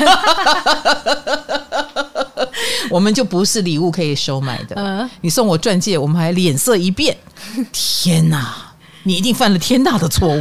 [2.90, 4.76] 我们就不是礼物可以收买的。
[4.76, 7.16] 嗯，你送我钻戒，我们还脸色一变。
[7.72, 10.40] 天哪，你一定犯了天大的错误，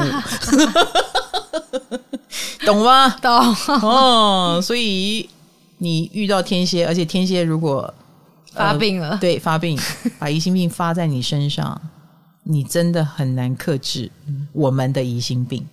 [2.65, 3.09] 懂吗？
[3.21, 4.59] 懂哦。
[4.61, 5.29] 所以
[5.77, 7.93] 你遇到天蝎，而且天蝎如果
[8.53, 9.79] 发病了，呃、对，发病，
[10.19, 11.79] 把疑心病发在你身上，
[12.51, 14.11] 你真的很难克制
[14.51, 15.65] 我们的疑心病，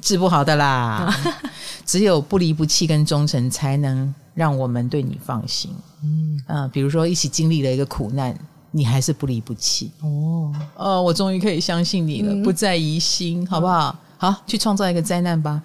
[0.00, 1.14] 治不好的啦。
[1.84, 5.70] 只有不离不弃跟忠诚，才能让我们对你放心。
[6.02, 8.34] 嗯，啊，比如说一起经历了一个苦难，
[8.70, 10.50] 你还是不离不弃哦。
[10.76, 13.94] 哦，我终于可以相信你了，嗯、不再疑心，好不好？
[14.16, 15.62] 好，去创造一个灾难吧。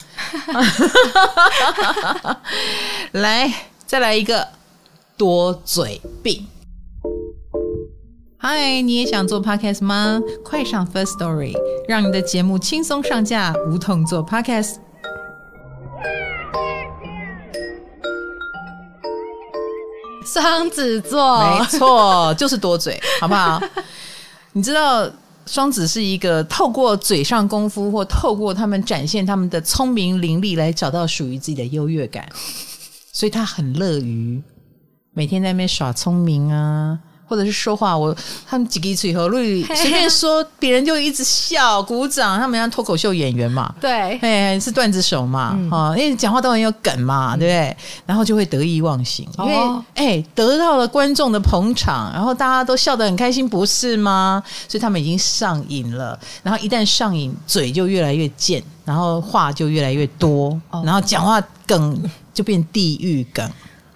[3.13, 3.49] 来，
[3.85, 4.45] 再来一个
[5.15, 6.45] 多嘴病。
[8.41, 10.17] 嗨，你也想做 podcast 吗？
[10.45, 11.53] 快上 First Story，
[11.89, 14.75] 让你的节目轻松上架，无痛做 podcast。
[20.25, 23.61] 双子座，没错，就是多嘴，好不好？
[24.53, 25.11] 你知道
[25.45, 32.29] 双子是一个透过嘴上功夫，或透过他们展现他们的聪明伶俐，来找到属于自己的优越感，
[33.11, 34.41] 所以他很乐于
[35.11, 36.99] 每天在那边耍聪明啊。
[37.29, 38.13] 或者是说话，我
[38.47, 47.77] 他们几个嘴和瑞随便说，别人就一直笑鼓掌，他们像脱口秀演员嘛，对，哎，是段子手嘛，哈、嗯，因为讲话都很有梗嘛，对不对？
[48.07, 49.55] 然后就会得意忘形，因为
[49.93, 54.43] 哎，得到了观众的捧场，然后大家都笑得很开心，不是吗？
[54.67, 62.01] 所以他们已经上瘾了，然后一旦上瘾，嘴就越来越贱，然后话就越来越多，然后讲话梗
[62.33, 63.47] 就变地狱梗，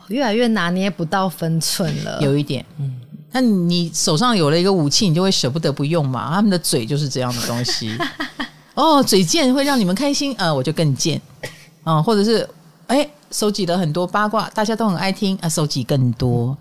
[0.09, 2.99] 越来越拿捏不到分寸了，有一点，嗯。
[3.33, 6.31] 那你手上有了一个武器，你就会舍不得不用嘛。
[6.31, 7.97] 他们的嘴就是这样的东西。
[8.75, 11.19] 哦，嘴贱会让你们开心，呃，我就更贱。
[11.83, 12.47] 啊、呃，或者是
[12.85, 16.55] 哎，收集了很多八卦，大家都很爱听啊，收集更多。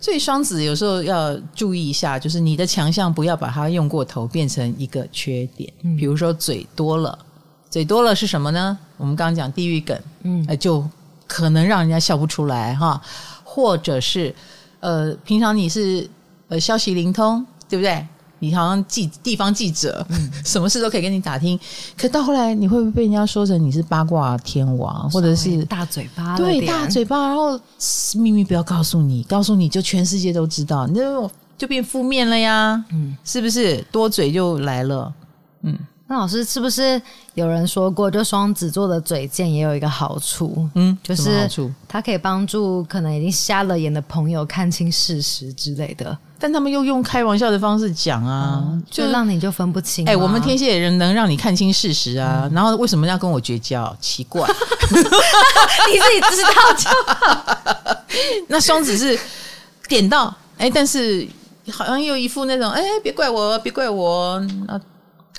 [0.00, 5.70] 所以双子有时候要注意一下，就是你的强项不要把它用过头，变成一个缺点。
[5.98, 7.18] 比如说嘴多了，
[7.68, 8.78] 嘴多了是什么呢？
[8.96, 10.82] 我们刚刚讲地狱梗，嗯、呃，就
[11.26, 12.98] 可能让人家笑不出来哈，
[13.44, 14.34] 或者是。
[14.84, 16.06] 呃，平常你是
[16.48, 18.06] 呃消息灵通，对不对？
[18.40, 21.58] 你好像记地方记者，嗯、什么事都可以跟你打听。
[21.96, 26.36] 可到后来，你会不会被人家说成你是八卦天王，或者是大嘴巴？
[26.36, 27.58] 对，大嘴巴，然后
[28.16, 32.84] 秘密不要告诉你，告诉你就全世界都知道，你就就变负面了呀。
[32.92, 33.82] 嗯，是不是？
[33.90, 35.10] 多嘴就来了。
[35.62, 35.78] 嗯。
[36.06, 37.00] 那老师是不是
[37.32, 41.48] 有人说过，就双子座的嘴贱也有一个好处，嗯，就是
[41.88, 46.16] 它可以帮助可能已经瞎了眼的朋友看清事实之类的。
[46.38, 50.06] 但他们又用开玩笑的方式讲啊，嗯、就让你就分不清。
[50.06, 53.96] 哎、欸，我们天蝎人能让你看清事实啊，嗯、然后为什么要跟我绝交？
[53.98, 54.46] 奇怪
[54.92, 57.96] 你自己知道就好。
[58.48, 59.18] 那双子是
[59.88, 60.26] 点到，
[60.58, 61.26] 哎、欸，但是
[61.72, 64.34] 好像又一副那种，哎、欸，别怪我，别怪我
[64.68, 64.78] 啊。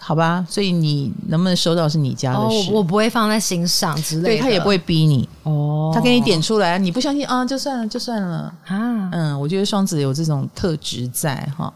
[0.07, 4.27] 好吧，所以你能不能收到是你家的事，哦、我不会放在心上之类的。
[4.27, 9.09] 对，他也不会逼你哦，他给你点出来，你不相信啊，就算了，就算了啊。
[9.11, 11.73] 嗯，我觉得双子有这种特质在哈。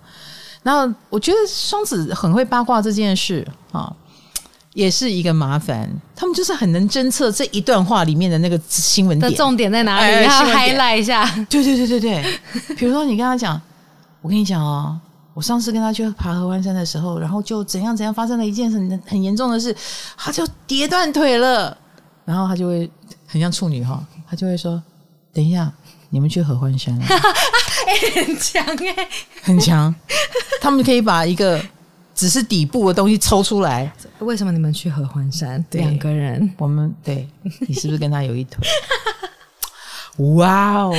[0.62, 3.92] 然后我觉得双子很会八卦这件事啊，
[4.76, 5.90] 也是一个麻烦。
[6.16, 11.26] 他们就是很能侦测这一段话里面的那个新闻点的重点在哪里，然后 highlight 一下。
[11.50, 12.40] 对对对对对，
[12.78, 13.60] 比如说你跟他讲，
[14.22, 15.00] 我跟你讲哦。
[15.34, 19.76] 我上次跟他去爬合欢山的时候，然后就怎样怎样发生了一件很很严重的事，
[20.18, 21.78] 他就跌断腿了，
[22.26, 22.90] 然后他就会
[23.26, 24.82] 很像处女哈，他就会说
[25.32, 25.72] ：“等一下，
[26.10, 29.10] 你们去合欢山了。”欸，很强哎，
[29.42, 29.94] 很强，
[30.62, 31.64] 他们可以把一个
[32.14, 33.92] 只是底部的东西抽出来。
[34.20, 35.64] 为什么你们去合欢山？
[35.72, 37.28] 两个人，我们对，
[37.68, 38.68] 你是不是跟他有一腿？
[40.36, 40.94] 哇哦！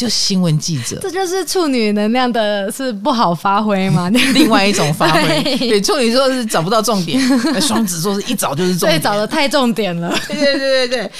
[0.00, 4.08] 就新闻记者，这就是处女能量的是不好发挥吗？
[4.32, 7.20] 另外一种发挥， 对，对处女座是找不到重点，
[7.60, 10.08] 双子座是一找就是重点，对，找的太重点了。
[10.26, 11.12] 对对对对对，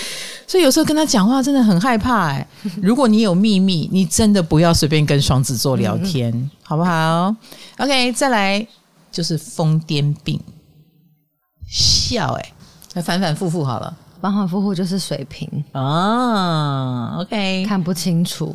[0.47, 2.47] 所以有时候跟他讲话真的很害怕哎。
[2.81, 7.37] 如果你有秘密，你真的不要随便跟双子座聊天，嗯、好不好
[7.77, 8.67] ？OK，再来
[9.13, 10.41] 就是疯癫病，
[11.71, 12.53] 笑哎，
[12.95, 13.95] 那反反复复好了。
[14.21, 18.55] 反反复复就是水瓶啊，OK，看不清楚。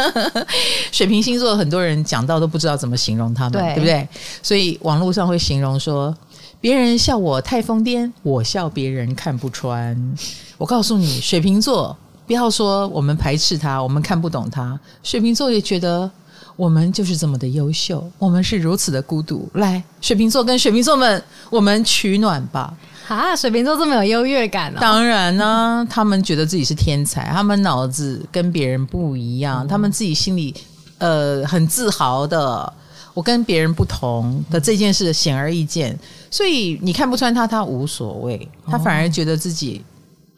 [0.92, 4.06] 水瓶星座很多人讲到都不知道怎么形容他们，对，对不对？
[4.42, 6.14] 所以网络上会形容说，
[6.60, 10.16] 别人笑我太疯癫，我笑别人看不穿。
[10.58, 16.10] 我告诉你，水瓶座不要说我们排斥他，我们看不懂他，水瓶座也觉得
[16.54, 19.48] 我们就是这么的优秀，我们是如此的孤独。
[19.54, 22.74] 来，水瓶座跟水瓶座们，我们取暖吧。
[23.08, 24.78] 啊，水瓶座这么有优越感哦？
[24.80, 30.54] 当然呢、啊，他们觉得自己是天才，他们脑子跟别人不一样，嗯、他们自己心里
[30.98, 32.72] 呃很自豪的。
[33.14, 35.98] 我跟别人不同的这件事显而易见，
[36.30, 39.82] 所以你看不穿他，他无所谓，他反而觉得自己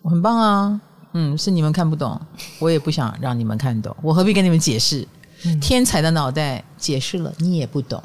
[0.05, 0.81] 很棒啊。
[1.15, 2.21] 嗯，是你们看不懂，
[2.61, 5.05] 我也不想让你们看懂，我何必跟你们解释？
[5.45, 8.01] 嗯、天才的脑袋解释了，你也不懂。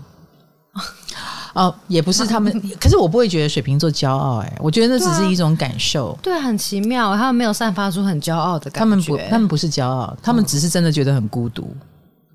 [1.54, 11.76] 哦，也不是他们， 可是我不会觉得水瓶座骄傲哎、欸，我觉得那只是一种感受，对、啊，对，很奇妙，他们没有散发出很骄傲的感觉，他们不，他们不是骄傲，他们只是真的觉得很孤独，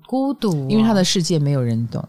[0.07, 2.01] 孤独、哦，因为他的世界没有人懂，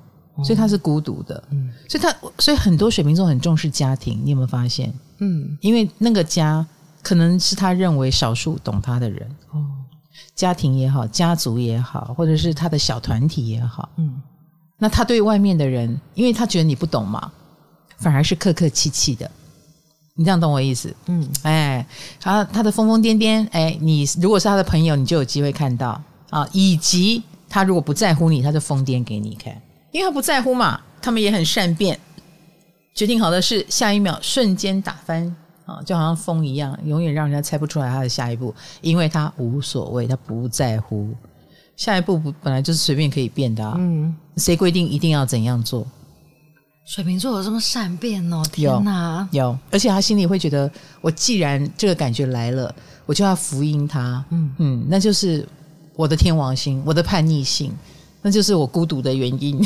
[0.44, 4.92] 所以他是孤独的，嗯，所以他，所以很多水瓶座很重视家庭，你有没有发现？
[5.18, 6.64] 嗯，因为那个家
[7.02, 9.66] 可能是他认为少数懂他的人，哦，
[10.36, 14.22] 家庭也好，家族也好，或者是他的小团体也好，嗯。
[14.80, 17.30] 那他对外面的人，因为他觉得你不懂嘛，
[17.98, 19.30] 反而是客客气气的。
[20.14, 20.92] 你这样懂我意思？
[21.06, 21.86] 嗯，哎，
[22.18, 26.48] 他他的疯疯癫癫，哎，你如果是他的朋友，你就有机会看到啊。
[26.52, 29.54] 以及他如果不在乎你，他就疯癫给你看，
[29.92, 30.80] 因为他不在乎嘛。
[31.02, 31.98] 他们也很善变，
[32.94, 41.08] 决定好的事，下一秒瞬间打翻啊，就好像风一样，永远让人家猜不出来他的下一步，因为他无所谓，他不在乎。
[41.76, 45.86] 下一步不本来就是随便可以变的，啊，嗯，谁规定一定要怎样做？
[46.86, 48.42] 水瓶座有这么善变哦？
[48.50, 50.68] 天哪，有，有，而且他心里会觉得，
[51.00, 52.74] 我既然这个感觉来了，
[53.06, 55.46] 我就要福音他，嗯嗯，那就是
[55.94, 57.72] 我的天王星，我的叛逆性，
[58.22, 59.60] 那就是我孤独的原因。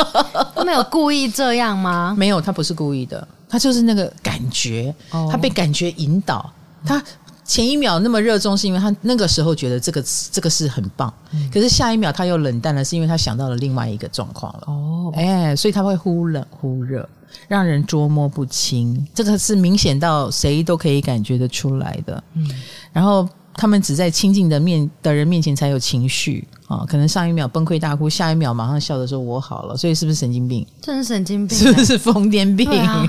[0.54, 2.14] 他没有故意这样吗？
[2.18, 6.52] 没有，他不是故意的，他就是那个感觉，哦，他被感觉引导，
[6.84, 7.02] 他。
[7.46, 14.64] 前一秒那么热衷，是因为他那个时候觉得这个这个是很棒，嗯、可是下一秒他又冷淡了，是因为他想到了另外一个状况了。
[14.66, 17.08] 哦，哎，所以他会忽冷忽热，
[17.46, 22.22] 让人捉摸不清，这个是明显到谁都可以感觉得出来的。
[22.34, 22.50] 嗯，
[22.92, 26.46] 然后他们只在亲近的面的人面前才有情绪。
[26.66, 30.66] 啊、哦，可能上一秒崩溃大哭，下一秒马上笑着说“我好了”，所以是不是神经病？
[30.82, 32.68] 真是神经病，是不是疯癫病？
[32.80, 33.06] 啊、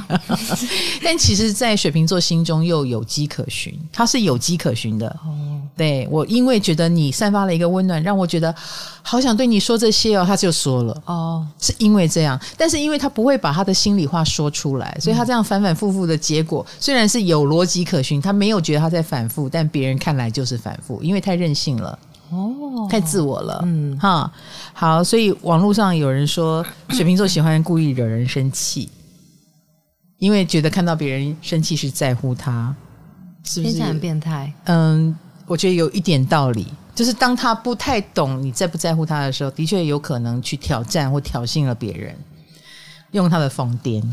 [1.04, 5.08] 但其实，在水瓶座心中又有迹可循，他是有迹可循的。
[5.26, 8.54] 哦，对，我因为觉得你散发了一个温暖，让我觉得
[9.02, 21.98] 好想对你说这些哦，他就说了哦，是因为这样，但是因为他不会把他的心里话说出来，所以他这样反反复复的结果，嗯、虽然是有逻辑可循，他没有觉得他在反复，但别人看来就是反复，因为太任性了。
[22.30, 24.32] 哦，太自我了，嗯，哈，
[24.74, 28.90] 好，所以网络上有人说 水瓶座喜欢故意惹人生气，
[30.20, 32.76] 因为觉得看到别人生气是在乎他，
[33.44, 33.82] 是不是？
[33.82, 34.54] 很变态？
[34.66, 42.16] 嗯，我觉得有一点道理，就是当他不太懂你在不在乎他的时候，的确有可能去挑战或挑衅了别人，
[43.12, 44.04] 用他的疯癫。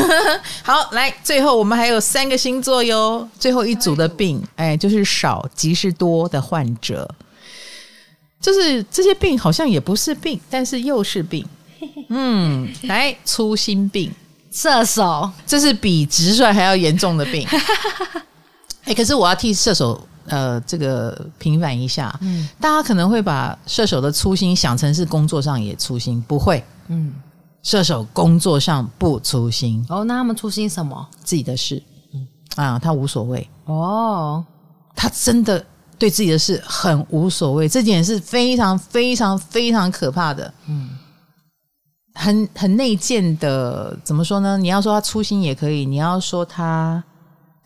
[0.64, 7.08] 好，来，最后我们还有三个星座哟，最后一组的病，哎，就是少即是多的患者。
[8.40, 11.46] 就是这些病好像也不是病，但是又是病。
[12.08, 14.10] 嗯，来粗心病，
[14.50, 17.46] 射手，这是比直率还要严重的病。
[18.84, 22.14] 哎，可是我要替射手呃这个平反一下。
[22.22, 26.62] 嗯，大家可能会把射手的粗心想成是工作上也粗心，不会。
[26.88, 27.14] 嗯，
[27.62, 29.84] 射手工作上不粗心。
[29.88, 31.08] 哦，那他们粗心什么？
[31.22, 31.82] 自己的事。
[32.12, 32.26] 嗯
[32.56, 33.48] 啊，他无所谓。
[33.66, 34.44] 哦，
[34.94, 35.64] 他真的。
[36.00, 40.52] 对自己的事很无所谓，这点是非常非常非常可怕的。
[40.66, 40.88] 嗯，
[42.14, 44.56] 很很内建的，怎么说呢？
[44.56, 47.04] 你要说他粗心也可以，你要说他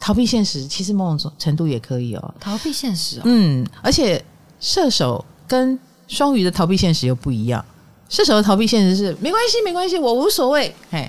[0.00, 2.34] 逃避现实，其实某种程度也可以哦。
[2.40, 4.22] 逃避现实哦，嗯，而且
[4.58, 7.64] 射手跟双鱼的逃避现实又不一样。
[8.08, 11.08] 射手的逃避现实是没关系，没关系，我无所谓，嘿，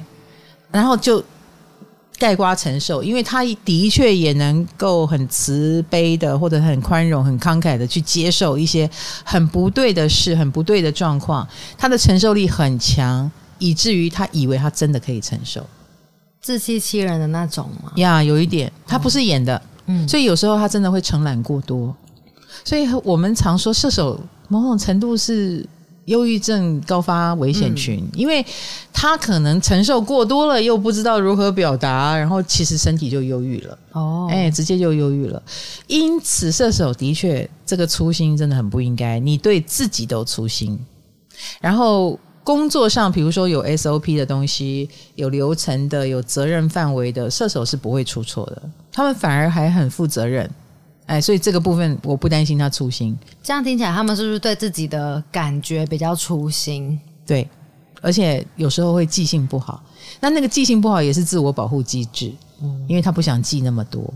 [0.72, 1.24] 然后就。
[2.18, 8.90] 概括承受，因为他的确也能够很慈悲的，或者很宽容、很慷慨的去接受一些
[9.24, 11.48] 很不对的事、很不对的状况。
[11.78, 13.30] 他的承受力很强，
[13.60, 15.66] 以至于他以为他真的可以承受，
[16.42, 17.92] 自欺欺人的那种吗？
[17.96, 21.96] 呀，有一点，他不是演的，嗯，所以有时候他真的会承揽过多。
[22.64, 25.66] 所以我们常说射手某种程度是。
[26.06, 28.46] 忧郁症高发危险群，嗯、因为
[28.94, 33.78] 他可能承受过多了，又不知道如何表达，然后其实身体就忧郁了。
[33.92, 35.42] 哦，哎，直接就忧郁了。
[35.88, 40.80] 因此，射手的确这个粗心真的很不应该，你对自己都粗心，
[41.60, 48.62] 然后工作上，比如说有 SOP 的东西，有流程的，有责任范围的，射手是不会出错的。
[48.92, 50.48] 他们反而还很负责任，
[51.06, 53.18] 哎，所以这个部分我不担心他粗心。
[53.44, 57.00] 这样听起来，他们是不是对自己的感觉比较粗心？
[57.26, 57.48] 对，
[58.02, 59.84] 而且有时候会记性不好。
[60.20, 62.32] 那那个记性不好也是自我保护机制，
[62.62, 64.14] 嗯，因为他不想记那么多，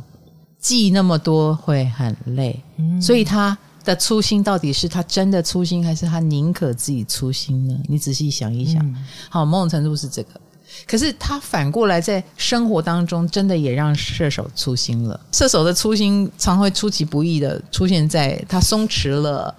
[0.60, 3.58] 记那么多会很累，嗯，所以他。
[3.86, 7.76] 的粗心到底是他真的粗心，还是他宁可自己粗心呢？
[7.88, 8.86] 你仔细想一想。
[8.86, 8.96] 嗯、
[9.30, 10.40] 好，某种程度是这个，
[10.88, 15.20] 可是他反过来在生活当中，真的也让射手粗心了。
[15.32, 19.54] 射手的粗心常会出其不意的出现在他松弛了。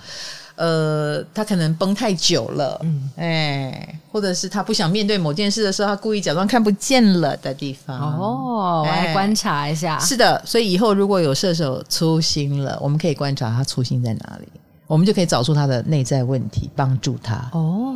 [0.57, 7.99] 呃，他可能绷太久了，嗯，哎，或者是他不想面对某件事的时候，他故意假装看不见了的地方。
[7.99, 9.99] 哦，我来观察一下。
[9.99, 14.49] 是的，所以以后如果有射手粗心了，我们可以观察他粗心在哪里，
[14.87, 17.49] 我们就可以找出他的内在问题，帮助他。
[17.55, 17.95] 哦，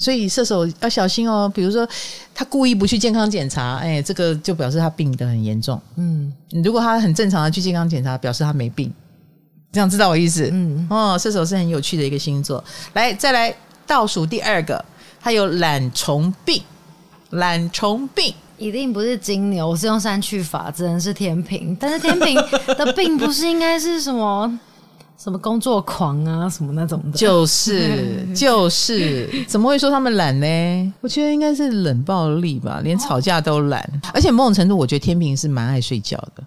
[0.00, 1.48] 所以射手要小心哦。
[1.54, 1.88] 比如说，
[2.34, 5.80] 他故意不去健康检查，哎，这个就表示他病得很严重。
[5.94, 6.32] 嗯，
[6.64, 8.92] 如果他很正常的去健康检查，表示他没病。
[9.70, 10.48] 这样知道我意思？
[10.50, 12.64] 嗯，哦，射手是很有趣的一个星座。
[12.94, 13.54] 来，再来
[13.86, 14.84] 倒数第二个，
[15.20, 16.60] 他有懒虫病。
[17.30, 21.76] 懒虫病一定不是金牛，我是用删去法，只能是天平。
[21.78, 22.34] 但是天平
[22.76, 24.58] 的病不是应该是什么
[25.22, 27.18] 什么工作狂啊，什么那种的？
[27.18, 30.94] 就是 就是，怎么会说他们懒呢？
[31.02, 33.86] 我觉得应该是冷暴力吧，连吵架都懒。
[34.14, 36.42] 而且某种程度，我觉得天平是蛮爱睡觉的。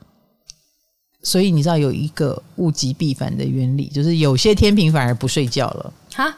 [1.21, 5.93] 所以你知道有一个物极必反的原理，就是有些天平反而不睡觉了。
[6.15, 6.35] 哈，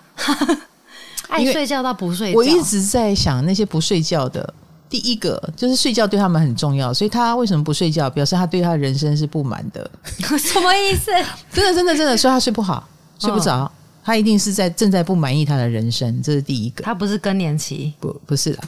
[1.30, 2.38] 爱睡觉到不睡觉。
[2.38, 4.54] 我一直在想，那些不睡觉的，
[4.98, 8.10] 第一个就是睡觉对他们很重要，所以他为什么不睡觉？
[8.10, 9.92] 表示他对他的人生是不满的。
[10.40, 11.12] 什么意思？
[11.52, 12.88] 真的，真的，真的，所以他睡不好，
[13.20, 13.64] 睡不着。
[13.64, 13.72] 哦、
[14.02, 16.82] 他一定是在正在不满意他的人生，这是第一个。
[16.82, 17.92] 他不是更年期？
[18.00, 18.60] 不，不是的。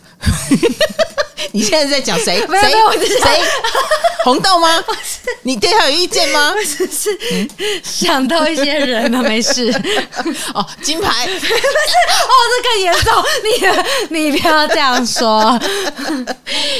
[1.52, 2.39] 你现在在讲谁？
[2.39, 2.45] 谁？
[2.48, 3.41] 没有，没有，谁？
[4.24, 4.84] 红豆吗？
[5.43, 6.54] 你对他有意见吗？
[6.64, 7.50] 是是，嗯、
[7.84, 9.72] 想到一些人了，没事。
[10.54, 11.26] 哦，金牌。
[11.28, 13.24] 不是哦，这更严重。
[14.12, 15.58] 你你不要这样说，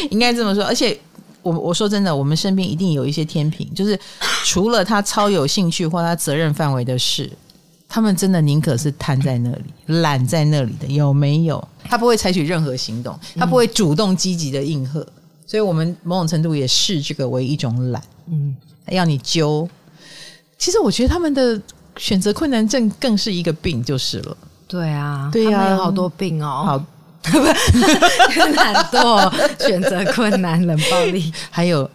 [0.10, 0.64] 应该这么说。
[0.64, 1.00] 而且，
[1.42, 3.98] 我我说真的，我们身边一定有一些天平，就是
[4.44, 7.32] 除了他超有兴趣或他责任范围的事，
[7.98, 11.68] 他们真的宁可是瘫在那里、懒在那里的，有没有？
[11.84, 15.00] 他不会采取任何行动，他不会主动积极的应和。
[15.48, 18.56] 所以，我们某种程度也视这个为一种懒，嗯，
[18.90, 19.68] 要你揪。
[20.60, 21.60] 其实，我觉得他们的
[21.98, 24.38] 选择困难症更是一个病，就是了。
[24.68, 26.78] 对啊，对、啊，有好多病哦，好，
[27.24, 27.40] 不，
[28.54, 31.90] 懒惰、选择困难、冷暴力， 还有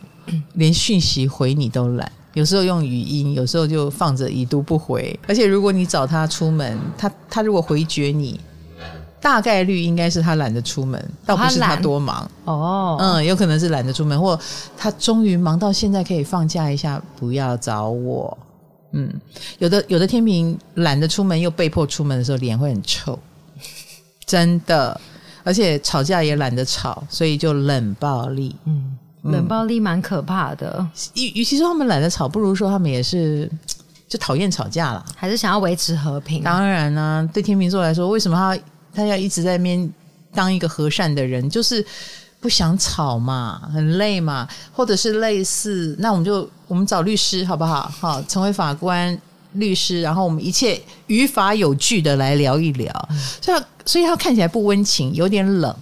[0.54, 2.10] 连讯息回你都懒。
[2.34, 5.18] 有时候用语音，有时候就放着已读不回。
[5.26, 8.40] 而且，如果你找他出门，他他如果回绝你。
[9.20, 12.96] 大概率应该是他懒得出门，倒不是他多忙哦。
[12.98, 14.36] 嗯，有可能是懒得出门，或
[14.76, 18.36] 他终于忙到现在可以放假一下，不要找我。
[18.90, 19.08] 嗯，
[19.60, 23.16] 有的有的天平懒得出门又被迫出门的时候，脸会很臭，
[24.26, 25.00] 真的。
[25.44, 28.56] 而且吵架也懒得吵，所以就冷暴力。
[28.64, 30.86] 嗯，冷暴力蛮可怕的。
[31.14, 33.50] 与与其说他们懒得吵，不如说他们也是
[34.08, 36.42] 就讨厌吵架了，还是想要维持和平。
[36.42, 38.62] 当然呢、啊，对天秤座来说，为什么他？
[38.94, 39.90] 他要一直在那边
[40.34, 41.82] 当一个和善的人，就是
[42.40, 47.90] 不想吵嘛，很累嘛，或者是类似，那我们就我们找律师好不好？
[47.98, 49.18] 好，成为法官、
[49.54, 53.08] 律师，然后我们一切于法有据的来聊一聊。
[53.08, 55.74] 嗯、所以，所以他看起来不温情，有点冷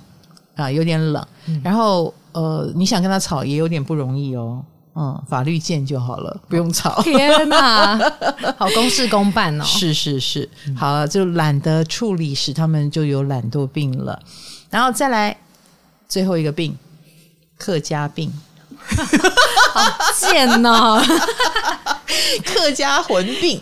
[0.55, 1.27] 啊，有点冷。
[1.47, 4.65] 嗯、然后，呃，你想跟他吵也有点不容易哦。
[4.97, 7.01] 嗯，法律见就好了，不用吵。
[7.03, 7.97] 天哪，
[8.59, 9.65] 好公事公办哦。
[9.65, 14.21] 是是是，好了，就懒得处理，使他们就有懒惰病了。
[14.69, 15.37] 然后再来
[16.09, 16.77] 最后一个病，
[17.57, 18.33] 客家病，
[19.73, 21.03] 好贱哦！
[22.45, 23.61] 客家魂病，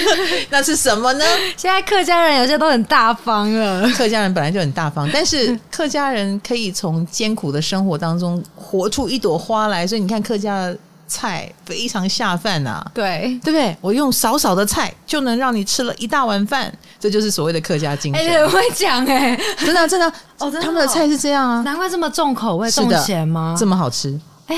[0.50, 1.24] 那是什么呢？
[1.56, 3.88] 现在客家人有些都很大方了。
[3.90, 9.86] 客家人本来就很大方，但是客家人可以从艰苦的生活当中活出一朵花来。
[9.86, 13.76] 所以你看，客家的菜非常下饭呐，对对不对？
[13.80, 18.26] 我用少少的菜就能让你吃了一大碗饭，这就是所谓的客家精神。
[18.26, 23.54] 哎，很会讲哎，真的真的哦，他们的菜是这样啊，难怪这么重口味，重咸吗？
[23.58, 24.18] 这么好吃。
[24.50, 24.56] 哎，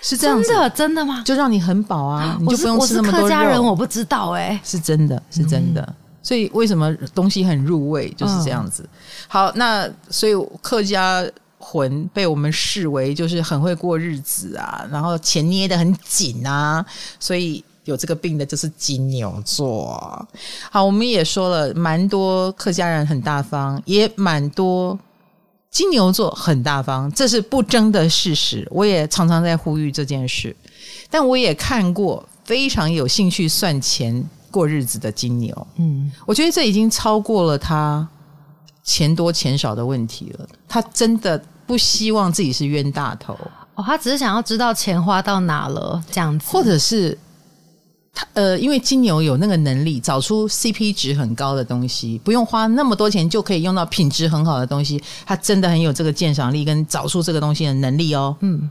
[0.00, 1.22] 是这样子，真的真的吗？
[1.24, 3.24] 就让你很饱啊，你就不用吃那么多肉。
[3.24, 5.94] 我是客家人，我不知道哎，是真的，是真的。
[6.22, 8.88] 所以为什么东西很入味，就是这样子。
[9.28, 11.24] 好，那所以客家
[11.58, 16.84] 魂被我们视为就是很会过日子啊，然后钱捏得很紧啊，
[17.20, 20.28] 所以有这个病的就是金牛座。
[20.70, 24.98] 好，我们也说了蛮多客家人很大方，也蛮多
[25.70, 28.66] 金牛座很大方，这是不争的事实。
[28.70, 30.54] 我也常常在呼吁这件事，
[31.10, 35.66] 但我也看过非常有兴趣算钱过日子的金牛。
[35.76, 38.06] 嗯，我觉得这已经超过了他
[38.82, 40.48] 钱多钱少的问题了。
[40.66, 43.36] 他真的不希望自己是冤大头。
[43.74, 47.16] 哦，他只是想要知道钱花到哪了，这样子，或者是
[48.18, 58.36] 他呃，因为金牛有那个能力找出 CP 值很高的东西，不用花那么多钱就可以用到品质很好的东西，他真的很有这个鉴赏力跟找出这个东西的能力哦。
[58.40, 58.68] 嗯，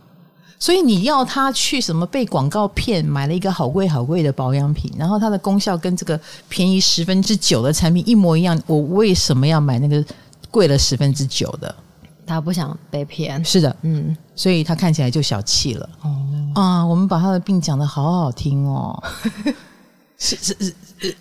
[0.60, 6.20] 所以你要他去什么被广告骗买了一个好贵好贵的保养品，然后它的功效跟这个
[6.50, 10.04] 便宜十分之九的产品一模一样，我为什么要买那个
[10.52, 11.74] 贵了十分之九的？
[12.26, 15.90] 他不想被骗，是的，嗯，所以他看起来就小气了。
[16.04, 16.16] 哦，
[16.56, 19.04] 啊，我们把他的病讲得好好听哦。
[20.18, 20.56] 是是
[21.00, 21.16] 是，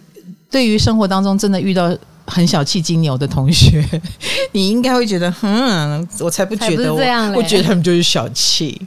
[0.51, 1.93] 对于生活当中真的遇到
[2.27, 3.85] 很小气金牛的同学，
[4.53, 7.01] 你应该会觉得，嗯，我才不觉得我，
[7.37, 8.87] 我觉得他们就是小气。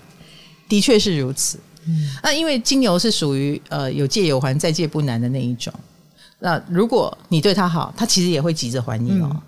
[0.69, 1.59] 的确是如此。
[1.87, 5.73] 嗯，那因为金牛是属于呃有借有还，再借不难的那一种。
[6.37, 9.29] 那如果你对他好，他其实也会急着还你哦。
[9.31, 9.41] 嗯，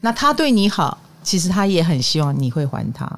[0.00, 0.96] 那他对你好。
[1.24, 3.08] 其实他也很希望你会还他，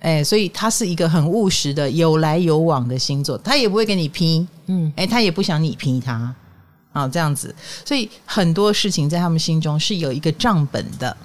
[0.00, 6.34] 哎，所以他是一个很务实的、有来有往的星座，他也不会跟你拼，嗯，哎，他也不想你拼他，
[6.92, 11.16] 啊，这样子，所以很多事情在他们心中是有一个账本的。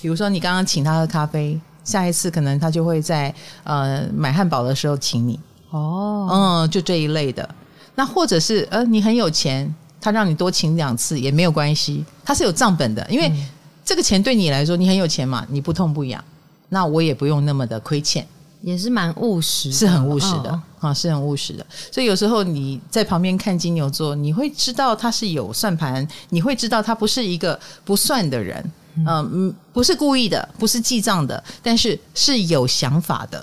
[0.00, 5.38] 比如说，你刚刚请他喝咖啡，下一次可能他就会在呃买汉堡的时候请你，
[5.70, 7.48] 哦，嗯，就这一类的。
[7.94, 13.28] 那或者是呃你很有钱，他让你多请两次也没有关系，他是有账本的，因为。
[13.28, 13.48] 嗯
[13.86, 16.20] 这个钱对你来说，你很有钱嘛，你不痛不痒，
[16.68, 18.26] 那我也不用那么的亏欠，
[18.60, 21.66] 也是蛮务实，是很务实的啊、哦，是很务实的。
[21.90, 33.38] 所以有时候你在旁边看金牛座，你会知道他是有算盘，你会知道他不是一个不算的人，嗯、呃，不是故意的，不是记账的，但是是有想法的，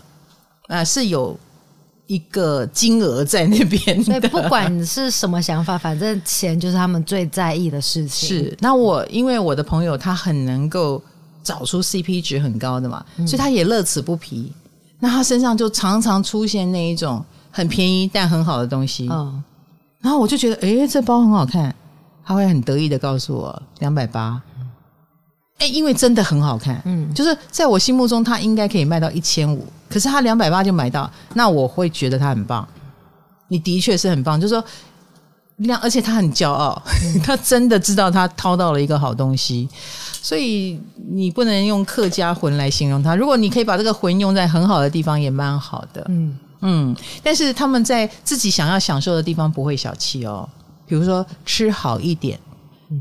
[0.67, 1.37] 啊、呃，是有。
[2.05, 8.27] 一个金额在那边，所以不管是什么想法，反正钱就是他们最在意的事情。
[8.27, 11.01] 是，那我因为我的朋友他很能够
[11.43, 14.51] 找出 CP 值很高的嘛，嗯、所以他也乐此不疲。
[14.99, 19.09] 那他身上就常常出现那一种很便宜但很好的东西。
[19.11, 19.43] 嗯，
[19.99, 21.75] 然后我就觉得，诶，这包很好看，
[22.23, 24.41] 他会很得意的告诉我两百八。
[25.59, 32.67] 诶，因为真的很好看，嗯，就是在我心目中，他应该可以卖到一千五，可是他两百八就买到，那我会觉得他很棒。
[33.49, 34.63] 你的确是很棒，就是说
[35.57, 39.67] 量，而且他很骄傲，嗯、 他真的知道他掏到了一个好东西，
[40.21, 40.79] 所以
[41.09, 43.15] 你不能用客家魂来形容他。
[43.15, 46.95] 如果你可以把这个魂用在很好的地方，也蛮好的，嗯嗯。
[47.21, 50.47] 但是他们在自己想要享受的地方不会小气哦，
[50.85, 52.39] 比如说吃好一点，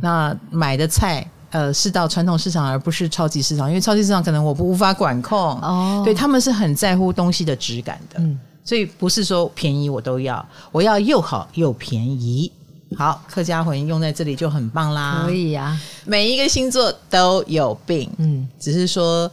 [0.01, 1.27] 那买的菜。
[1.53, 5.39] 呃，是到传统市场，而不是超级市场，因为超级市场可能我不无法管控。
[5.61, 12.51] 哦，对，他们是很在乎东西的质感的，嗯，所以不是说便宜我都要，我要又好又便宜。
[12.97, 15.23] 好，客家魂用在这里就很棒啦。
[15.25, 19.31] 可以呀，啊，每一个星座都有病，嗯，只是说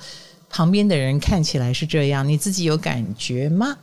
[0.50, 3.76] 旁边的人看起来是这样，你自己有感觉吗？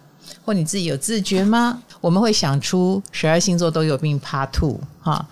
[0.45, 1.83] 或你自己有自觉吗？
[2.01, 5.29] 我们会想出十二星座都有病 Part Two 哈。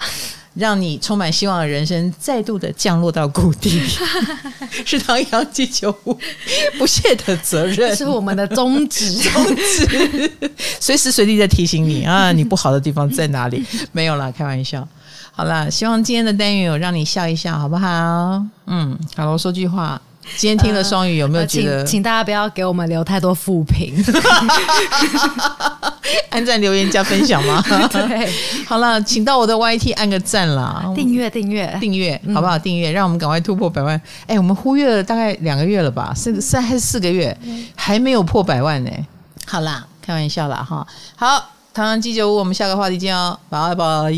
[0.55, 3.81] 让你充满希望的人生再度的降落到谷底，
[4.87, 6.17] 是唐阳鸡酒屋
[6.79, 10.31] 不懈的责任，是我们的宗旨， 宗旨，
[10.81, 13.65] 随时随地在提醒你啊，你不好的地方在哪里？
[13.93, 14.87] 没有啦，开玩笑。
[15.33, 18.45] 好啦，希望今天的单元有让你笑一笑，好不好？
[18.67, 20.01] 嗯，好了，我说句话。
[20.37, 21.85] 今天听了双语，有没有觉得？
[21.85, 23.95] 请，请大家不要给我们留太多负评，
[26.31, 27.63] 按赞、留言、加分享吗？
[27.91, 28.33] 对，
[28.67, 32.59] 好了，请到我的 YT 按个赞啦，订阅、订阅、订阅，好不好？
[32.59, 34.01] 订阅，让我们赶快突破百万。
[34.27, 36.13] 哎，我们忽略了大概两个月了吧？
[36.15, 37.37] 四三还是四个月？
[37.77, 38.91] 还没有破百万呢。
[39.47, 40.87] 好啦，开玩笑啦哈。
[41.17, 44.13] 好，唐唐鸡酒屋，我们下个话题见哦，拜拜，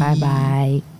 [0.00, 0.99] 拜拜。